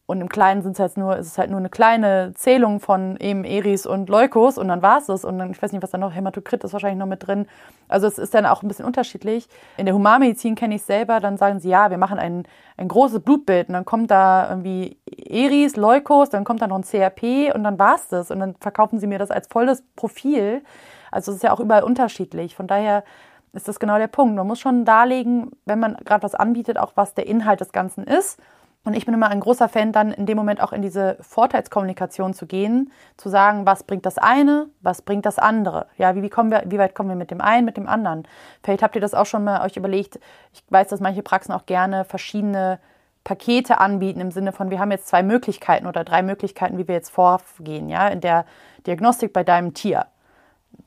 [0.05, 3.15] Und im Kleinen sind es halt nur, ist es halt nur eine kleine Zählung von
[3.21, 5.23] eben Eris und Leukos und dann war es es.
[5.23, 7.47] Und dann, ich weiß nicht, was da noch, Hämatokrit ist wahrscheinlich noch mit drin.
[7.87, 9.47] Also es ist dann auch ein bisschen unterschiedlich.
[9.77, 12.43] In der Humanmedizin kenne ich es selber, dann sagen sie, ja, wir machen ein,
[12.75, 16.83] ein großes Blutbild und dann kommt da irgendwie Eris, Leukos, dann kommt da noch ein
[16.83, 18.29] CRP und dann war es das.
[18.29, 20.63] Und dann verkaufen sie mir das als volles Profil.
[21.11, 22.57] Also es ist ja auch überall unterschiedlich.
[22.57, 23.05] Von daher
[23.53, 24.35] ist das genau der Punkt.
[24.35, 28.03] Man muss schon darlegen, wenn man gerade was anbietet, auch was der Inhalt des Ganzen
[28.03, 28.37] ist
[28.85, 32.33] und ich bin immer ein großer Fan, dann in dem Moment auch in diese Vorteilskommunikation
[32.33, 35.87] zu gehen, zu sagen, was bringt das eine, was bringt das andere.
[35.97, 38.27] Ja, wie, wie, kommen wir, wie weit kommen wir mit dem einen, mit dem anderen?
[38.61, 40.19] Vielleicht habt ihr das auch schon mal euch überlegt.
[40.51, 42.79] Ich weiß, dass manche Praxen auch gerne verschiedene
[43.23, 46.95] Pakete anbieten im Sinne von, wir haben jetzt zwei Möglichkeiten oder drei Möglichkeiten, wie wir
[46.95, 48.45] jetzt vorgehen, ja, in der
[48.85, 50.07] Diagnostik bei deinem Tier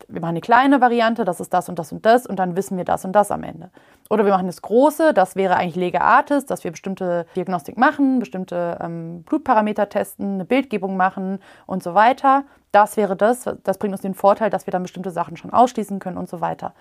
[0.08, 2.76] wir machen eine kleine Variante, das ist das und das und das und dann wissen
[2.76, 3.70] wir das und das am Ende.
[4.10, 8.18] Oder wir machen das große, das wäre eigentlich Lega Artis, dass wir bestimmte Diagnostik machen,
[8.18, 12.44] bestimmte ähm, Blutparameter testen, eine Bildgebung machen und so weiter.
[12.76, 15.98] Das wäre das, das bringt uns den Vorteil, dass wir dann bestimmte Sachen schon ausschließen
[15.98, 16.74] können und so weiter.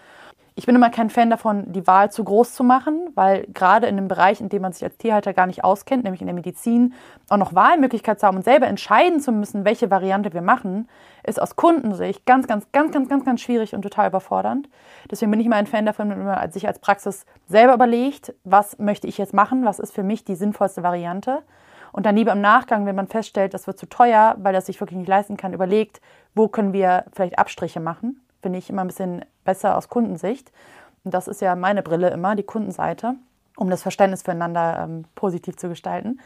[0.53, 3.97] Ich bin immer kein Fan davon, die Wahl zu groß zu machen, weil gerade in
[3.97, 6.93] einem Bereich, in dem man sich als Tierhalter gar nicht auskennt, nämlich in der Medizin,
[7.29, 10.89] auch noch Wahlmöglichkeit zu haben und selber entscheiden zu müssen, welche Variante wir machen,
[11.23, 14.67] ist aus Kundensicht ganz, ganz, ganz, ganz, ganz, ganz schwierig und total überfordernd.
[15.09, 18.79] Deswegen bin ich immer ein Fan davon, wenn man sich als Praxis selber überlegt, was
[18.79, 21.41] möchte ich jetzt machen, was ist für mich die sinnvollste Variante.
[21.95, 24.79] Und dann lieber im Nachgang, wenn man feststellt, das wird zu teuer, weil das sich
[24.81, 26.01] wirklich nicht leisten kann, überlegt,
[26.33, 30.51] wo können wir vielleicht Abstriche machen finde ich immer ein bisschen besser aus Kundensicht.
[31.03, 33.15] Und das ist ja meine Brille immer, die Kundenseite,
[33.57, 36.19] um das Verständnis füreinander ähm, positiv zu gestalten.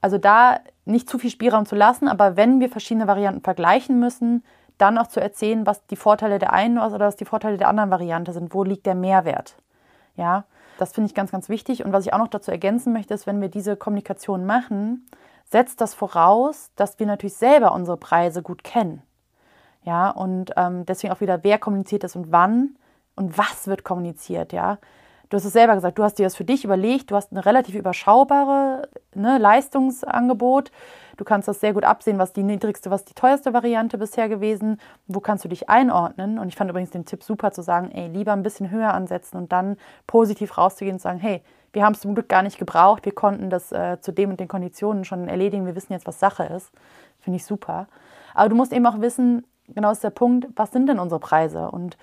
[0.00, 4.42] Also da nicht zu viel Spielraum zu lassen, aber wenn wir verschiedene Varianten vergleichen müssen,
[4.76, 7.92] dann auch zu erzählen, was die Vorteile der einen oder was die Vorteile der anderen
[7.92, 8.52] Variante sind.
[8.52, 9.54] Wo liegt der Mehrwert?
[10.16, 10.42] Ja,
[10.82, 11.84] das finde ich ganz, ganz wichtig.
[11.84, 15.06] Und was ich auch noch dazu ergänzen möchte, ist, wenn wir diese Kommunikation machen,
[15.44, 19.00] setzt das voraus, dass wir natürlich selber unsere Preise gut kennen.
[19.84, 22.76] Ja, und ähm, deswegen auch wieder, wer kommuniziert das und wann
[23.14, 24.78] und was wird kommuniziert, ja.
[25.32, 27.38] Du hast es selber gesagt, du hast dir das für dich überlegt, du hast ein
[27.38, 30.70] relativ überschaubare ne, Leistungsangebot.
[31.16, 34.78] Du kannst das sehr gut absehen, was die niedrigste, was die teuerste Variante bisher gewesen.
[35.06, 36.38] Wo kannst du dich einordnen?
[36.38, 39.38] Und ich fand übrigens den Tipp super zu sagen, ey, lieber ein bisschen höher ansetzen
[39.38, 41.40] und dann positiv rauszugehen und sagen, hey,
[41.72, 44.38] wir haben es zum Glück gar nicht gebraucht, wir konnten das äh, zu dem und
[44.38, 46.70] den Konditionen schon erledigen, wir wissen jetzt, was Sache ist.
[47.20, 47.86] Finde ich super.
[48.34, 51.70] Aber du musst eben auch wissen, genau ist der Punkt, was sind denn unsere Preise?
[51.70, 51.96] Und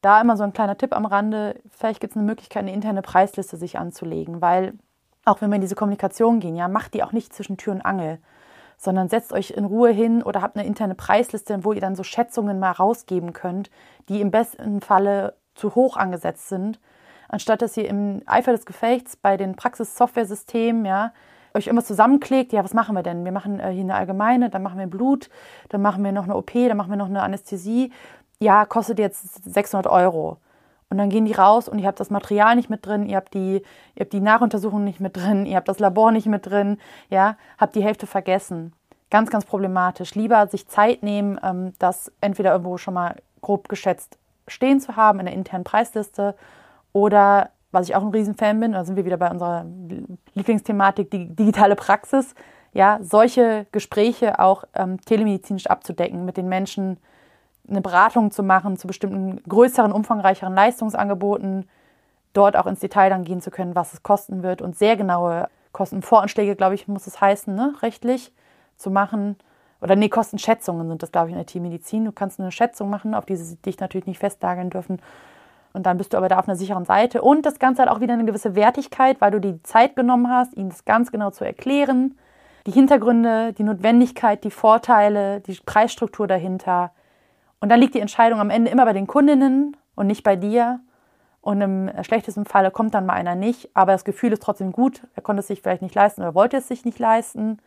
[0.00, 3.02] da immer so ein kleiner Tipp am Rande, vielleicht gibt es eine Möglichkeit, eine interne
[3.02, 4.74] Preisliste sich anzulegen, weil
[5.24, 7.82] auch wenn wir in diese Kommunikation gehen, ja, macht die auch nicht zwischen Tür und
[7.82, 8.18] Angel,
[8.76, 12.04] sondern setzt euch in Ruhe hin oder habt eine interne Preisliste, wo ihr dann so
[12.04, 13.70] Schätzungen mal rausgeben könnt,
[14.08, 16.78] die im besten Falle zu hoch angesetzt sind,
[17.28, 21.12] anstatt dass ihr im Eifer des Gefechts bei den Praxis-Software-Systemen, ja,
[21.54, 23.24] euch irgendwas zusammenklickt, ja, was machen wir denn?
[23.24, 25.28] Wir machen äh, hier eine allgemeine, dann machen wir Blut,
[25.70, 27.90] dann machen wir noch eine OP, dann machen wir noch eine Anästhesie.
[28.40, 30.38] Ja, kostet jetzt 600 Euro.
[30.90, 33.34] Und dann gehen die raus und ihr habt das Material nicht mit drin, ihr habt
[33.34, 33.62] die,
[33.94, 36.78] ihr habt die Nachuntersuchung nicht mit drin, ihr habt das Labor nicht mit drin,
[37.10, 38.72] ja, habt die Hälfte vergessen.
[39.10, 40.14] Ganz, ganz problematisch.
[40.14, 45.20] Lieber sich Zeit nehmen, ähm, das entweder irgendwo schon mal grob geschätzt stehen zu haben
[45.20, 46.34] in der internen Preisliste
[46.92, 49.66] oder was ich auch ein Riesenfan bin, da sind wir wieder bei unserer
[50.34, 52.34] Lieblingsthematik, die digitale Praxis.
[52.72, 56.98] ja, solche Gespräche auch ähm, telemedizinisch abzudecken, mit den Menschen
[57.68, 61.68] eine Beratung zu machen zu bestimmten größeren, umfangreicheren Leistungsangeboten,
[62.32, 65.48] dort auch ins Detail dann gehen zu können, was es kosten wird und sehr genaue
[65.72, 68.32] Kostenvoranschläge, glaube ich, muss es heißen, ne, rechtlich
[68.76, 69.36] zu machen.
[69.80, 72.04] Oder nee, Kostenschätzungen sind das, glaube ich, in der Teammedizin.
[72.04, 75.00] Du kannst eine Schätzung machen, auf die sie dich natürlich nicht festlageln dürfen.
[75.72, 77.22] Und dann bist du aber da auf einer sicheren Seite.
[77.22, 80.56] Und das Ganze hat auch wieder eine gewisse Wertigkeit, weil du die Zeit genommen hast,
[80.56, 82.18] ihnen das ganz genau zu erklären.
[82.66, 86.90] Die Hintergründe, die Notwendigkeit, die Vorteile, die Preisstruktur dahinter.
[87.60, 90.80] Und dann liegt die Entscheidung am Ende immer bei den Kundinnen und nicht bei dir.
[91.40, 95.02] Und im schlechtesten Falle kommt dann mal einer nicht, aber das Gefühl ist trotzdem gut.
[95.14, 97.58] Er konnte es sich vielleicht nicht leisten oder wollte es sich nicht leisten.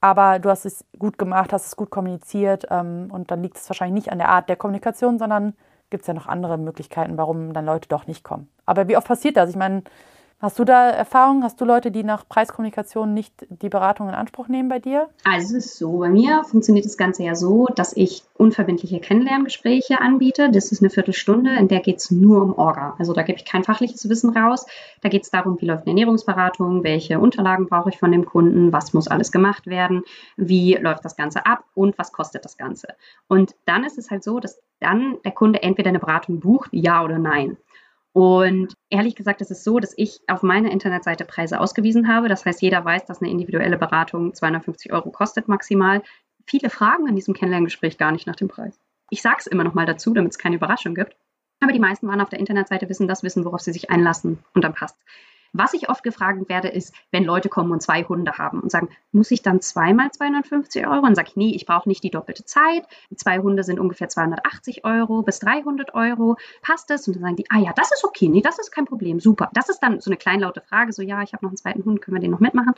[0.00, 3.68] Aber du hast es gut gemacht, hast es gut kommuniziert ähm, und dann liegt es
[3.70, 5.54] wahrscheinlich nicht an der Art der Kommunikation, sondern
[5.88, 8.48] gibt es ja noch andere Möglichkeiten, warum dann Leute doch nicht kommen.
[8.66, 9.48] Aber wie oft passiert das?
[9.48, 9.82] Ich meine,
[10.44, 11.42] Hast du da Erfahrungen?
[11.42, 15.08] Hast du Leute, die nach Preiskommunikation nicht die Beratung in Anspruch nehmen bei dir?
[15.24, 20.02] Also es ist so, bei mir funktioniert das Ganze ja so, dass ich unverbindliche Kennenlerngespräche
[20.02, 20.50] anbiete.
[20.50, 22.94] Das ist eine Viertelstunde, in der geht es nur um Orga.
[22.98, 24.66] Also da gebe ich kein fachliches Wissen raus.
[25.00, 28.70] Da geht es darum, wie läuft eine Ernährungsberatung, welche Unterlagen brauche ich von dem Kunden,
[28.70, 30.02] was muss alles gemacht werden,
[30.36, 32.88] wie läuft das Ganze ab und was kostet das Ganze.
[33.28, 37.02] Und dann ist es halt so, dass dann der Kunde entweder eine Beratung bucht, ja
[37.02, 37.56] oder nein.
[38.14, 42.28] Und ehrlich gesagt ist es so, dass ich auf meiner Internetseite Preise ausgewiesen habe.
[42.28, 46.00] Das heißt, jeder weiß, dass eine individuelle Beratung 250 Euro kostet maximal.
[46.46, 48.78] Viele fragen in diesem Kennenlerngespräch gar nicht nach dem Preis.
[49.10, 51.16] Ich sage es immer noch mal dazu, damit es keine Überraschung gibt.
[51.58, 54.62] Aber die meisten waren auf der Internetseite, wissen das, wissen, worauf sie sich einlassen und
[54.62, 54.96] dann passt.
[55.56, 58.88] Was ich oft gefragt werde, ist, wenn Leute kommen und zwei Hunde haben und sagen,
[59.12, 61.06] muss ich dann zweimal 250 Euro?
[61.06, 62.84] Und sage ich, nee, ich brauche nicht die doppelte Zeit.
[63.14, 66.36] Zwei Hunde sind ungefähr 280 Euro bis 300 Euro.
[66.60, 67.06] Passt das?
[67.06, 69.48] Und dann sagen die, ah ja, das ist okay, nee, das ist kein Problem, super.
[69.54, 72.02] Das ist dann so eine kleinlaute Frage, so ja, ich habe noch einen zweiten Hund,
[72.02, 72.74] können wir den noch mitmachen?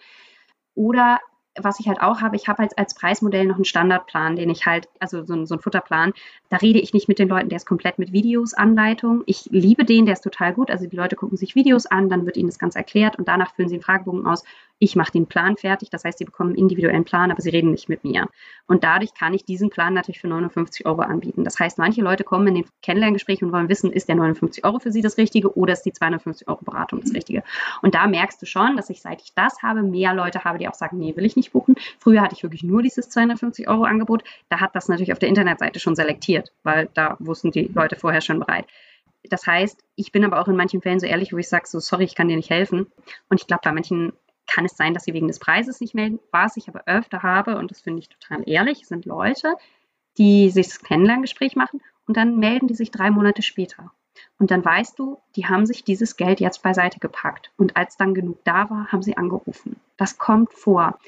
[0.74, 1.18] Oder
[1.58, 4.66] was ich halt auch habe, ich habe halt als Preismodell noch einen Standardplan, den ich
[4.66, 6.12] halt, also so, so einen Futterplan,
[6.48, 9.22] da rede ich nicht mit den Leuten, der ist komplett mit Videos, Anleitung.
[9.26, 10.70] Ich liebe den, der ist total gut.
[10.70, 13.54] Also die Leute gucken sich Videos an, dann wird ihnen das Ganze erklärt und danach
[13.54, 14.44] füllen sie einen Fragebogen aus.
[14.78, 17.70] Ich mache den Plan fertig, das heißt, sie bekommen einen individuellen Plan, aber sie reden
[17.70, 18.28] nicht mit mir.
[18.66, 21.44] Und dadurch kann ich diesen Plan natürlich für 59 Euro anbieten.
[21.44, 24.78] Das heißt, manche Leute kommen in den Kennenlerngespräch und wollen wissen, ist der 59 Euro
[24.78, 27.42] für sie das Richtige oder ist die 250 Euro Beratung das Richtige?
[27.80, 30.68] Und da merkst du schon, dass ich, seit ich das habe, mehr Leute habe, die
[30.68, 31.76] auch sagen, nee, will ich nicht buchen.
[31.98, 34.24] Früher hatte ich wirklich nur dieses 250 Euro Angebot.
[34.50, 38.20] Da hat das natürlich auf der Internetseite schon selektiert, weil da wussten die Leute vorher
[38.20, 38.66] schon bereit.
[39.30, 41.80] Das heißt, ich bin aber auch in manchen Fällen so ehrlich, wo ich sage, so
[41.80, 42.86] sorry, ich kann dir nicht helfen.
[43.28, 44.12] Und ich glaube, bei manchen
[44.46, 46.18] kann es sein, dass sie wegen des Preises nicht melden.
[46.30, 49.54] Was ich aber öfter habe, und das finde ich total ehrlich, sind Leute,
[50.18, 53.92] die sich das Kennenlerngespräch machen und dann melden die sich drei Monate später.
[54.38, 57.50] Und dann weißt du, die haben sich dieses Geld jetzt beiseite gepackt.
[57.56, 59.76] Und als dann genug da war, haben sie angerufen.
[59.96, 60.98] Das kommt vor.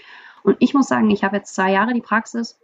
[0.43, 2.59] Und ich muss sagen, ich habe jetzt zwei Jahre die Praxis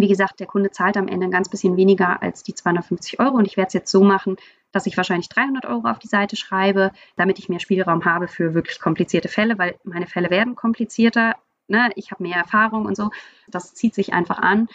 [0.00, 3.36] wie gesagt, der Kunde zahlt am Ende ein ganz bisschen weniger als die 250 Euro
[3.36, 4.36] und ich werde es jetzt so machen,
[4.72, 8.54] dass ich wahrscheinlich 300 Euro auf die Seite schreibe, damit ich mehr Spielraum habe für
[8.54, 11.34] wirklich komplizierte Fälle, weil meine Fälle werden komplizierter.
[11.68, 11.90] Ne?
[11.96, 13.10] Ich habe mehr Erfahrung und so.
[13.48, 14.68] Das zieht sich einfach an.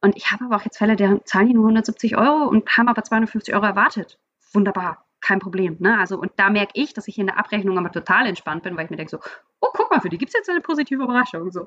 [0.00, 2.88] Und ich habe aber auch jetzt Fälle, die zahlen die nur 170 Euro und haben
[2.88, 4.18] aber 250 Euro erwartet.
[4.52, 5.76] Wunderbar, kein Problem.
[5.80, 5.98] Ne?
[5.98, 8.84] Also, und da merke ich, dass ich in der Abrechnung aber total entspannt bin, weil
[8.84, 9.18] ich mir denke so,
[9.60, 11.50] oh, guck mal, für die gibt es jetzt eine positive Überraschung.
[11.50, 11.66] So.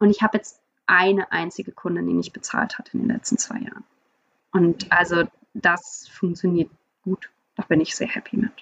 [0.00, 3.58] Und ich habe jetzt eine einzige Kundin, die nicht bezahlt hat in den letzten zwei
[3.58, 3.84] Jahren.
[4.50, 5.24] Und also
[5.54, 6.70] das funktioniert
[7.04, 7.30] gut.
[7.56, 8.52] Da bin ich sehr happy mit.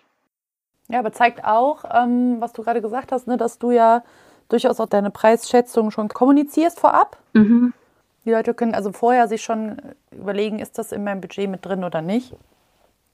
[0.89, 4.03] Ja, aber zeigt auch, ähm, was du gerade gesagt hast, ne, dass du ja
[4.49, 7.19] durchaus auch deine Preisschätzung schon kommunizierst vorab.
[7.33, 7.75] Mhm.
[8.25, 9.81] Die Leute können also vorher sich schon
[10.11, 12.35] überlegen, ist das in meinem Budget mit drin oder nicht.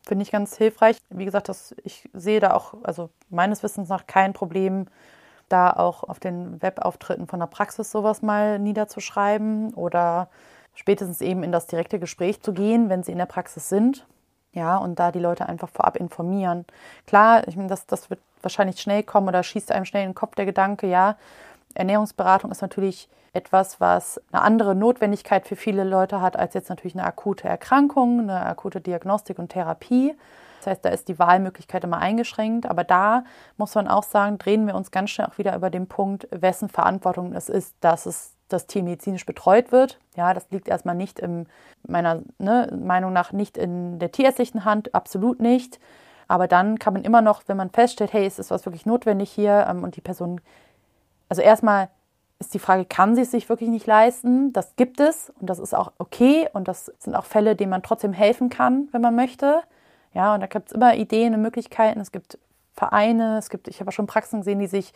[0.07, 0.99] Finde ich ganz hilfreich.
[1.11, 4.87] Wie gesagt, das, ich sehe da auch, also meines Wissens nach kein Problem,
[5.49, 10.29] da auch auf den Webauftritten von der Praxis sowas mal niederzuschreiben oder
[10.75, 14.07] spätestens eben in das direkte Gespräch zu gehen, wenn sie in der Praxis sind.
[14.53, 16.67] Ja, und da die Leute einfach vorab informieren.
[17.07, 20.15] Klar, ich meine, das, das wird wahrscheinlich schnell kommen oder schießt einem schnell in den
[20.15, 21.17] Kopf der Gedanke, ja,
[21.75, 26.95] Ernährungsberatung ist natürlich etwas, was eine andere Notwendigkeit für viele Leute hat, als jetzt natürlich
[26.95, 30.15] eine akute Erkrankung, eine akute Diagnostik und Therapie.
[30.59, 32.67] Das heißt, da ist die Wahlmöglichkeit immer eingeschränkt.
[32.67, 33.25] Aber da
[33.57, 36.69] muss man auch sagen, drehen wir uns ganz schnell auch wieder über den Punkt, wessen
[36.69, 39.99] Verantwortung es ist, dass es das Tier medizinisch betreut wird.
[40.17, 41.47] Ja, das liegt erstmal nicht in
[41.87, 45.81] meiner ne, Meinung nach nicht in der tierärztlichen Hand, absolut nicht.
[46.29, 49.67] Aber dann kann man immer noch, wenn man feststellt, hey, ist was wirklich notwendig hier
[49.69, 50.41] ähm, und die Person,
[51.29, 51.89] also erstmal
[52.39, 54.53] ist die Frage, kann sie es sich wirklich nicht leisten?
[54.53, 57.83] Das gibt es und das ist auch okay und das sind auch Fälle, denen man
[57.83, 59.63] trotzdem helfen kann, wenn man möchte.
[60.15, 62.01] Ja, und da gibt es immer Ideen und Möglichkeiten.
[62.01, 62.39] Es gibt
[62.75, 64.93] Vereine, es gibt, ich habe schon Praxen gesehen, die sich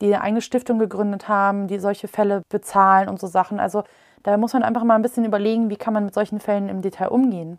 [0.00, 3.60] die eine eigene Stiftung gegründet haben, die solche Fälle bezahlen und so Sachen.
[3.60, 3.84] Also
[4.22, 6.82] da muss man einfach mal ein bisschen überlegen, wie kann man mit solchen Fällen im
[6.82, 7.58] Detail umgehen.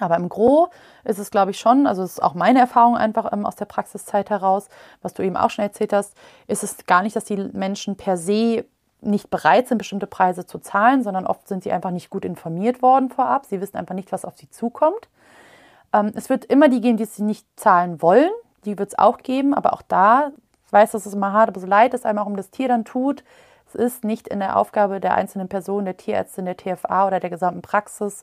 [0.00, 0.68] Aber im Gro
[1.04, 3.64] ist es, glaube ich, schon, also es ist auch meine Erfahrung einfach ähm, aus der
[3.64, 4.68] Praxiszeit heraus,
[5.02, 6.14] was du eben auch schon erzählt hast,
[6.46, 8.64] ist es gar nicht, dass die Menschen per se
[9.00, 12.82] nicht bereit sind, bestimmte Preise zu zahlen, sondern oft sind sie einfach nicht gut informiert
[12.82, 13.46] worden vorab.
[13.46, 15.08] Sie wissen einfach nicht, was auf sie zukommt.
[15.92, 18.30] Ähm, es wird immer die geben, die sie nicht zahlen wollen.
[18.64, 20.32] Die wird es auch geben, aber auch da,
[20.68, 22.68] ich weiß, dass es immer hart, aber so leid es einem auch um das Tier
[22.68, 23.24] dann tut,
[23.66, 27.30] es ist nicht in der Aufgabe der einzelnen Person, der Tierärztin, der TFA oder der
[27.30, 28.22] gesamten Praxis,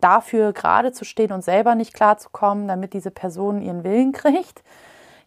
[0.00, 4.64] dafür gerade zu stehen und selber nicht klarzukommen, damit diese Person ihren Willen kriegt.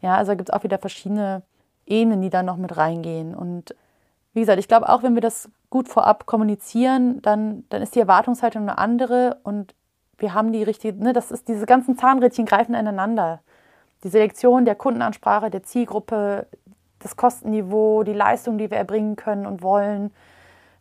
[0.02, 1.44] Ja, also gibt es auch wieder verschiedene
[1.86, 3.34] Ebenen, die da noch mit reingehen.
[3.34, 3.74] Und
[4.34, 8.02] wie gesagt, ich glaube auch, wenn wir das gut vorab kommunizieren, dann, dann ist die
[8.02, 9.74] Erwartungshaltung eine andere und
[10.18, 13.40] wir haben die richtige, ne, das ist diese ganzen Zahnrädchen greifen ineinander.
[14.04, 16.48] Die Selektion der Kundenansprache, der Zielgruppe,
[17.00, 20.12] das Kostenniveau, die Leistung, die wir erbringen können und wollen,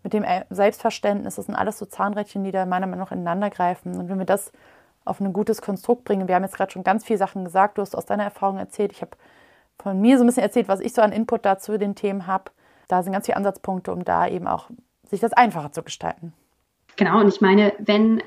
[0.07, 3.99] mit dem Selbstverständnis, das sind alles so Zahnrädchen, die da meiner Meinung nach ineinander greifen.
[3.99, 4.53] Und wenn wir das
[5.05, 7.83] auf ein gutes Konstrukt bringen, wir haben jetzt gerade schon ganz viele Sachen gesagt, du
[7.83, 9.17] hast aus deiner Erfahrung erzählt, ich habe
[9.83, 12.53] von mir so ein bisschen erzählt, was ich so an Input dazu den Themen habe.
[12.87, 14.71] Da sind ganz viele Ansatzpunkte, um da eben auch
[15.09, 16.33] sich das einfacher zu gestalten.
[16.95, 18.23] Genau, und ich meine, wenn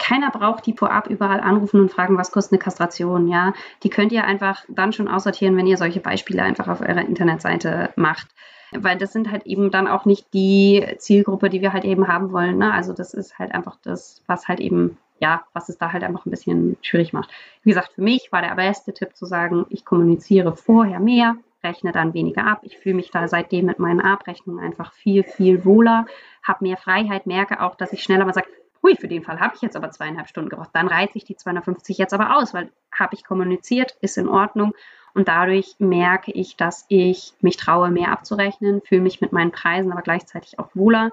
[0.00, 3.52] keiner braucht die vorab überall anrufen und fragen, was kostet eine Kastration, ja.
[3.84, 7.90] Die könnt ihr einfach dann schon aussortieren, wenn ihr solche Beispiele einfach auf eurer Internetseite
[7.94, 8.28] macht
[8.72, 12.32] weil das sind halt eben dann auch nicht die Zielgruppe, die wir halt eben haben
[12.32, 12.58] wollen.
[12.58, 12.72] Ne?
[12.72, 16.26] Also das ist halt einfach das, was halt eben, ja, was es da halt einfach
[16.26, 17.30] ein bisschen schwierig macht.
[17.62, 21.92] Wie gesagt, für mich war der beste Tipp zu sagen, ich kommuniziere vorher mehr, rechne
[21.92, 22.60] dann weniger ab.
[22.62, 26.06] Ich fühle mich da seitdem mit meinen Abrechnungen einfach viel, viel wohler,
[26.42, 28.48] habe mehr Freiheit, merke auch, dass ich schneller mal sage,
[28.82, 30.70] hui, für den Fall habe ich jetzt aber zweieinhalb Stunden gebraucht.
[30.72, 34.72] Dann reize ich die 250 jetzt aber aus, weil habe ich kommuniziert, ist in Ordnung.
[35.12, 39.90] Und dadurch merke ich, dass ich mich traue, mehr abzurechnen, fühle mich mit meinen Preisen
[39.90, 41.10] aber gleichzeitig auch wohler.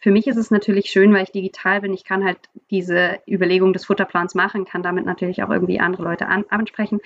[0.00, 1.92] Für mich ist es natürlich schön, weil ich digital bin.
[1.92, 2.38] Ich kann halt
[2.70, 7.00] diese Überlegung des Futterplans machen, kann damit natürlich auch irgendwie andere Leute an, ansprechen.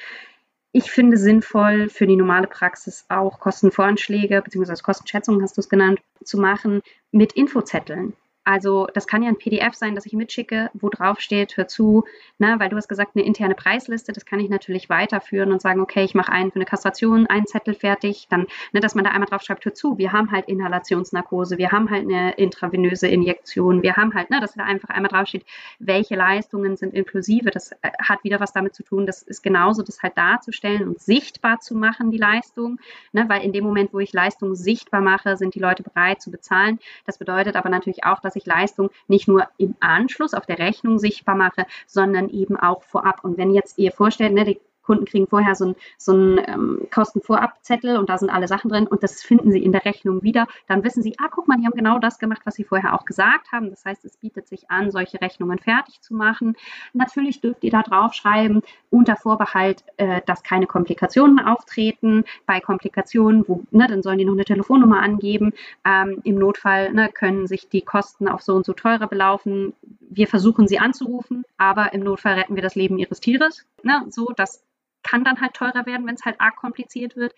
[0.71, 4.75] Ich finde sinnvoll für die normale Praxis auch Kostenvoranschläge bzw.
[4.83, 8.15] Kostenschätzungen, hast du es genannt, zu machen mit Infozetteln.
[8.49, 12.05] Also das kann ja ein PDF sein, das ich mitschicke, wo drauf steht, hör zu,
[12.39, 15.83] ne, weil du hast gesagt, eine interne Preisliste, das kann ich natürlich weiterführen und sagen,
[15.83, 19.11] okay, ich mache einen für eine Kastration, einen Zettel fertig, dann, ne, dass man da
[19.11, 23.83] einmal drauf schreibt, hör zu, wir haben halt Inhalationsnarkose, wir haben halt eine intravenöse Injektion,
[23.83, 25.45] wir haben halt, ne, dass da einfach einmal drauf steht,
[25.79, 29.83] welche Leistungen sind inklusive, das äh, hat wieder was damit zu tun, das ist genauso,
[29.83, 32.79] das halt darzustellen und sichtbar zu machen, die Leistung,
[33.13, 36.31] ne, weil in dem Moment, wo ich Leistung sichtbar mache, sind die Leute bereit zu
[36.31, 36.79] bezahlen.
[37.05, 40.99] Das bedeutet aber natürlich auch, dass ich Leistung nicht nur im Anschluss auf der Rechnung
[40.99, 43.25] sichtbar mache, sondern eben auch vorab.
[43.25, 47.99] Und wenn jetzt ihr vorstellt, ne, die Kunden kriegen vorher so einen so ähm, Kostenvorabzettel
[47.99, 50.47] und da sind alle Sachen drin und das finden sie in der Rechnung wieder.
[50.67, 53.05] Dann wissen sie, ah, guck mal, die haben genau das gemacht, was sie vorher auch
[53.05, 53.69] gesagt haben.
[53.69, 56.57] Das heißt, es bietet sich an, solche Rechnungen fertig zu machen.
[56.95, 62.25] Natürlich dürft ihr da draufschreiben, unter Vorbehalt, äh, dass keine Komplikationen auftreten.
[62.47, 65.53] Bei Komplikationen, wo, ne, dann sollen die noch eine Telefonnummer angeben.
[65.85, 69.75] Ähm, Im Notfall ne, können sich die Kosten auf so und so teurer belaufen.
[70.01, 73.67] Wir versuchen sie anzurufen, aber im Notfall retten wir das Leben ihres Tieres.
[73.83, 74.63] Ne, so, dass
[75.03, 77.35] kann dann halt teurer werden, wenn es halt arg kompliziert wird.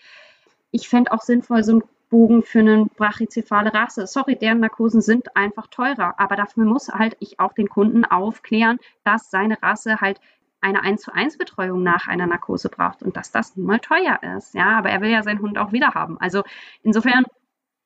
[0.70, 4.06] Ich fände auch sinnvoll, so ein Bogen für eine brachycephale Rasse.
[4.06, 8.78] Sorry, deren Narkosen sind einfach teurer, aber dafür muss halt ich auch den Kunden aufklären,
[9.04, 10.20] dass seine Rasse halt
[10.60, 14.20] eine 1 zu 1 Betreuung nach einer Narkose braucht und dass das nun mal teuer
[14.36, 14.54] ist.
[14.54, 16.20] Ja, aber er will ja seinen Hund auch wieder haben.
[16.20, 16.42] Also
[16.82, 17.24] insofern,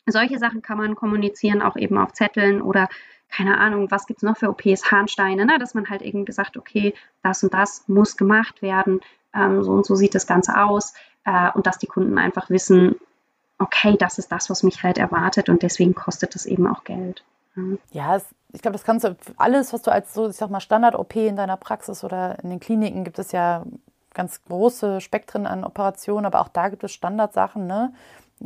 [0.07, 2.89] solche Sachen kann man kommunizieren, auch eben auf Zetteln oder
[3.31, 5.59] keine Ahnung, was gibt es noch für OPs, Harnsteine, ne?
[5.59, 9.01] dass man halt irgendwie sagt, okay, das und das muss gemacht werden,
[9.35, 12.97] ähm, so und so sieht das Ganze aus äh, und dass die Kunden einfach wissen,
[13.59, 17.25] okay, das ist das, was mich halt erwartet und deswegen kostet es eben auch Geld.
[17.93, 20.61] Ja, es, ich glaube, das kannst du, alles, was du als so, ich sag mal,
[20.61, 23.65] Standard-OP in deiner Praxis oder in den Kliniken gibt es ja
[24.13, 27.93] ganz große Spektren an Operationen, aber auch da gibt es Standardsachen, ne?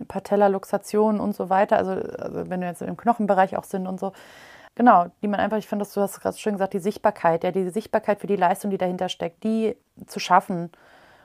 [0.06, 4.12] Patella-Luxation und so weiter, also, also wenn wir jetzt im Knochenbereich auch sind und so.
[4.78, 7.68] Genau, die man einfach, ich finde, du hast gerade schön gesagt, die Sichtbarkeit, ja, die
[7.68, 9.76] Sichtbarkeit für die Leistung, die dahinter steckt, die
[10.06, 10.70] zu schaffen.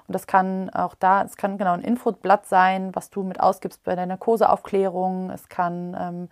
[0.08, 3.84] Und das kann auch da, es kann genau ein Infoblatt sein, was du mit ausgibst
[3.84, 5.30] bei deiner Kurseaufklärung.
[5.30, 6.30] Es kann ähm,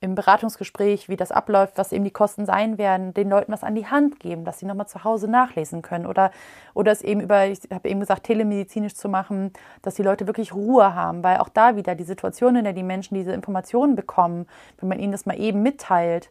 [0.00, 3.74] im Beratungsgespräch, wie das abläuft, was eben die Kosten sein werden, den Leuten was an
[3.74, 6.06] die Hand geben, dass sie nochmal zu Hause nachlesen können.
[6.06, 6.30] Oder,
[6.72, 9.52] oder es eben über, ich habe eben gesagt, telemedizinisch zu machen,
[9.82, 12.82] dass die Leute wirklich Ruhe haben, weil auch da wieder die Situation, in der die
[12.82, 14.46] Menschen diese Informationen bekommen,
[14.80, 16.30] wenn man ihnen das mal eben mitteilt,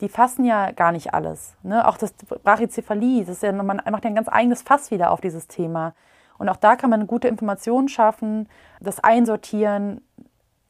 [0.00, 1.56] die fassen ja gar nicht alles.
[1.62, 1.86] Ne?
[1.86, 5.20] Auch das Brachycephalie, das ist ja, man macht ja ein ganz eigenes Fass wieder auf
[5.20, 5.94] dieses Thema.
[6.38, 8.48] Und auch da kann man gute Information schaffen,
[8.80, 10.00] das einsortieren,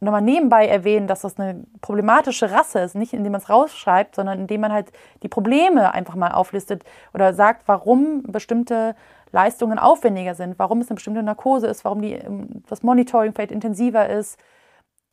[0.01, 4.41] nochmal nebenbei erwähnen, dass das eine problematische Rasse ist, nicht indem man es rausschreibt, sondern
[4.41, 8.97] indem man halt die Probleme einfach mal auflistet oder sagt, warum bestimmte
[9.31, 13.53] Leistungen aufwendiger sind, warum es eine bestimmte Narkose ist, warum die, ähm, das Monitoring vielleicht
[13.53, 14.41] intensiver ist.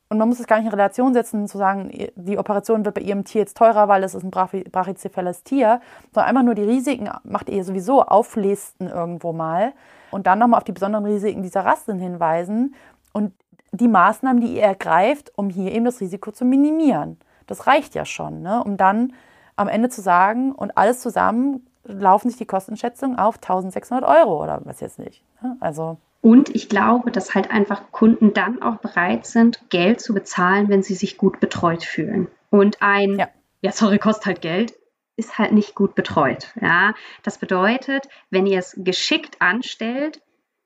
[0.10, 3.02] Und man muss es gar nicht in Relation setzen, zu sagen, die Operation wird bei
[3.02, 5.82] ihrem Tier jetzt teurer, weil es ist ein brachycephales Tier,
[6.14, 9.74] sondern einfach nur die Risiken macht ihr sowieso auflisten irgendwo mal
[10.12, 12.76] und dann nochmal auf die besonderen Risiken dieser Rassen hinweisen
[13.12, 13.34] und
[13.74, 17.20] die Maßnahmen, die ihr ergreift, um hier eben das Risiko zu minimieren.
[17.46, 18.64] Das reicht ja schon, ne?
[18.64, 19.14] um dann
[19.58, 24.62] am Ende zu sagen, und alles zusammen laufen sich die Kostenschätzungen auf 1600 Euro oder
[24.64, 25.24] was jetzt nicht.
[25.42, 25.58] Ne?
[25.60, 25.98] Also.
[26.22, 30.84] Und ich glaube, dass halt einfach Kunden dann auch bereit sind, Geld zu bezahlen, wenn
[30.84, 32.28] sie sich gut betreut fühlen.
[32.50, 33.30] Und ein, ja,
[33.62, 34.74] ja sorry, kostet halt Geld,
[35.16, 36.54] ist halt nicht gut betreut.
[36.62, 36.94] Ja,
[37.24, 40.22] das bedeutet, wenn ihr es geschickt anstellt,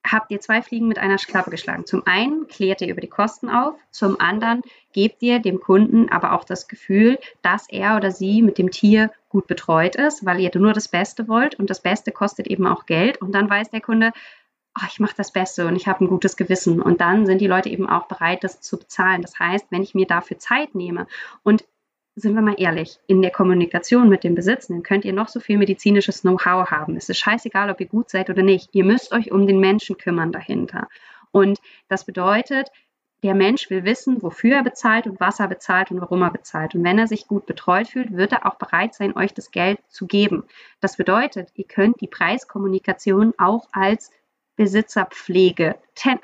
[0.06, 1.86] habt ihr zwei Fliegen mit einer Klappe geschlagen.
[1.86, 4.62] Zum einen klärt ihr über die Kosten auf, zum anderen
[4.93, 9.12] gebt ihr dem Kunden aber auch das Gefühl, dass er oder sie mit dem Tier
[9.30, 12.86] gut betreut ist, weil ihr nur das Beste wollt und das Beste kostet eben auch
[12.86, 14.12] Geld und dann weiß der Kunde,
[14.80, 17.47] oh, ich mache das Beste und ich habe ein gutes Gewissen und dann sind die
[17.47, 19.22] Leute eben auch bereit, das zu bezahlen.
[19.22, 21.07] Das heißt, wenn ich mir dafür Zeit nehme
[21.43, 21.65] und
[22.15, 25.57] sind wir mal ehrlich, in der Kommunikation mit dem Besitzenden könnt ihr noch so viel
[25.57, 26.97] medizinisches Know-how haben.
[26.97, 28.69] Es ist scheißegal, ob ihr gut seid oder nicht.
[28.74, 30.89] Ihr müsst euch um den Menschen kümmern dahinter.
[31.32, 32.69] Und das bedeutet,
[33.24, 36.76] der Mensch will wissen, wofür er bezahlt und was er bezahlt und warum er bezahlt.
[36.76, 39.80] Und wenn er sich gut betreut fühlt, wird er auch bereit sein, euch das Geld
[39.88, 40.43] zu geben.
[40.80, 44.11] Das bedeutet, ihr könnt die Preiskommunikation auch als
[44.56, 45.76] Besitzerpflege.
[45.95, 46.20] Ten,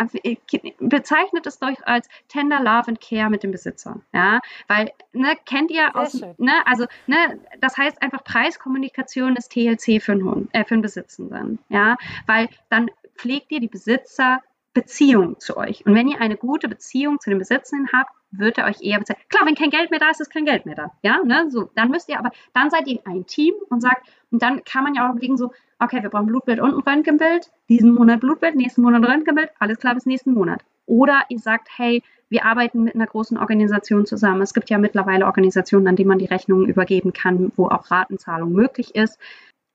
[0.79, 4.01] bezeichnet es doch als Tender Love and Care mit dem Besitzer.
[4.13, 10.01] Ja, weil, ne, kennt ihr aus, ne, also, ne, das heißt einfach Preiskommunikation ist TLC
[10.01, 11.59] für einen Hund, äh, für einen Besitzenden.
[11.69, 14.41] Ja, weil dann pflegt ihr die Besitzer
[14.73, 15.85] Beziehung zu euch.
[15.85, 19.19] Und wenn ihr eine gute Beziehung zu den Besitzenden habt, wird er euch eher bezahlen.
[19.29, 20.91] Klar, wenn kein Geld mehr da ist, ist kein Geld mehr da.
[21.01, 24.41] Ja, ne, so, dann müsst ihr aber, dann seid ihr ein Team und sagt, und
[24.41, 27.93] dann kann man ja auch überlegen, so, okay, wir brauchen Blutbild und ein Röntgenbild, diesen
[27.93, 30.63] Monat Blutbild, nächsten Monat Röntgenbild, alles klar bis nächsten Monat.
[30.85, 34.41] Oder ihr sagt, hey, wir arbeiten mit einer großen Organisation zusammen.
[34.41, 38.51] Es gibt ja mittlerweile Organisationen, an denen man die Rechnungen übergeben kann, wo auch Ratenzahlung
[38.51, 39.17] möglich ist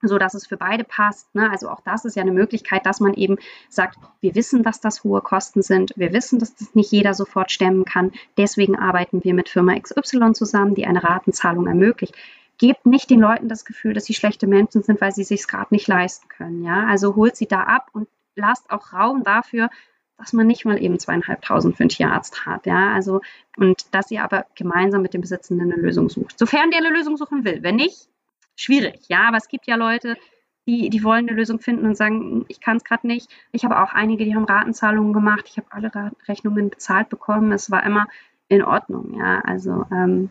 [0.02, 1.34] so dass es für beide passt.
[1.34, 1.50] Ne?
[1.50, 3.36] Also auch das ist ja eine Möglichkeit, dass man eben
[3.68, 7.50] sagt, wir wissen, dass das hohe Kosten sind, wir wissen, dass das nicht jeder sofort
[7.50, 8.12] stemmen kann.
[8.36, 12.14] Deswegen arbeiten wir mit Firma XY zusammen, die eine Ratenzahlung ermöglicht
[12.58, 15.74] gebt nicht den Leuten das Gefühl, dass sie schlechte Menschen sind, weil sie sich gerade
[15.74, 16.62] nicht leisten können.
[16.62, 19.68] Ja, also holt sie da ab und lasst auch Raum dafür,
[20.16, 22.66] dass man nicht mal eben zweieinhalbtausend für einen Tierarzt hat.
[22.66, 23.20] Ja, also
[23.56, 26.38] und dass ihr aber gemeinsam mit dem Besitzenden eine Lösung sucht.
[26.38, 27.62] Sofern der eine Lösung suchen will.
[27.62, 28.08] Wenn nicht,
[28.62, 29.00] schwierig.
[29.08, 30.16] Ja, aber es gibt ja Leute,
[30.66, 33.28] die, die wollen eine Lösung finden und sagen, ich kann es gerade nicht.
[33.50, 35.44] Ich habe auch einige, die haben Ratenzahlungen gemacht.
[35.46, 35.90] Ich habe alle
[36.28, 37.52] Rechnungen bezahlt bekommen.
[37.52, 38.06] Es war immer
[38.48, 39.18] in Ordnung.
[39.18, 40.30] Ja, also ähm,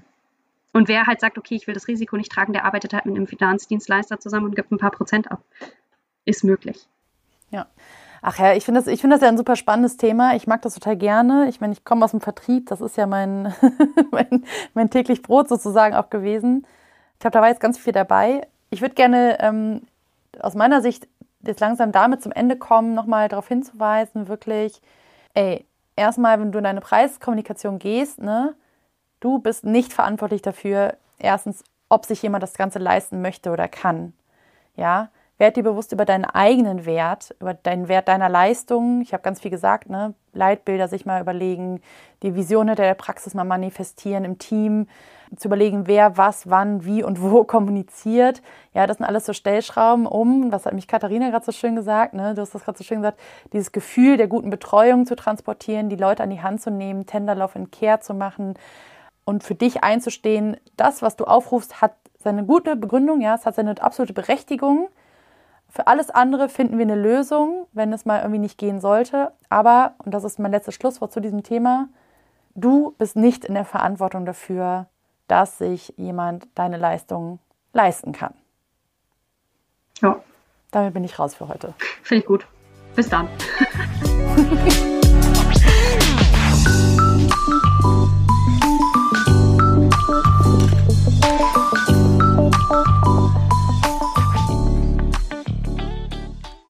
[0.74, 3.16] und wer halt sagt, okay, ich will das Risiko nicht tragen, der arbeitet halt mit
[3.16, 5.44] einem Finanzdienstleister zusammen und gibt ein paar Prozent ab.
[6.24, 6.88] Ist möglich.
[7.50, 7.68] Ja.
[8.22, 10.36] Ach ja, ich finde das, find das ja ein super spannendes Thema.
[10.36, 11.50] Ich mag das total gerne.
[11.50, 13.54] Ich meine, ich komme aus dem Vertrieb, das ist ja mein,
[14.12, 16.66] mein, mein, täglich Brot sozusagen auch gewesen.
[17.22, 18.48] Ich glaube, da war jetzt ganz viel dabei.
[18.72, 19.84] Ich würde gerne ähm,
[20.40, 21.08] aus meiner Sicht
[21.44, 24.82] jetzt langsam damit zum Ende kommen, nochmal darauf hinzuweisen, wirklich,
[25.36, 25.64] ey,
[25.96, 28.56] erstmal, wenn du in deine Preiskommunikation gehst, ne,
[29.22, 34.14] Du bist nicht verantwortlich dafür, erstens, ob sich jemand das Ganze leisten möchte oder kann.
[34.76, 39.02] Ja, werd dir bewusst über deinen eigenen Wert, über deinen Wert deiner Leistung.
[39.02, 40.16] Ich habe ganz viel gesagt, ne?
[40.34, 41.82] Leitbilder sich mal überlegen,
[42.24, 44.88] die Vision hinter der Praxis mal manifestieren im Team,
[45.36, 48.42] zu überlegen, wer was, wann, wie und wo kommuniziert.
[48.74, 52.14] Ja, das sind alles so Stellschrauben, um, was hat mich Katharina gerade so schön gesagt,
[52.14, 52.34] ne?
[52.36, 53.20] du hast das gerade so schön gesagt,
[53.54, 57.56] dieses Gefühl der guten Betreuung zu transportieren, die Leute an die Hand zu nehmen, Tenderlauf
[57.56, 58.56] in Care zu machen,
[59.24, 63.56] und für dich einzustehen, das, was du aufrufst, hat seine gute Begründung, ja, es hat
[63.56, 64.90] seine absolute Berechtigung.
[65.70, 69.32] Für alles andere finden wir eine Lösung, wenn es mal irgendwie nicht gehen sollte.
[69.50, 71.88] Aber, und das ist mein letztes Schlusswort zu diesem Thema,
[72.56, 74.88] du bist nicht in der Verantwortung dafür,
[75.32, 77.40] dass sich jemand deine Leistung
[77.72, 78.34] leisten kann.
[80.02, 80.22] Ja.
[80.72, 81.74] Damit bin ich raus für heute.
[82.04, 82.46] Finde ich gut.
[82.96, 83.30] Bis dann.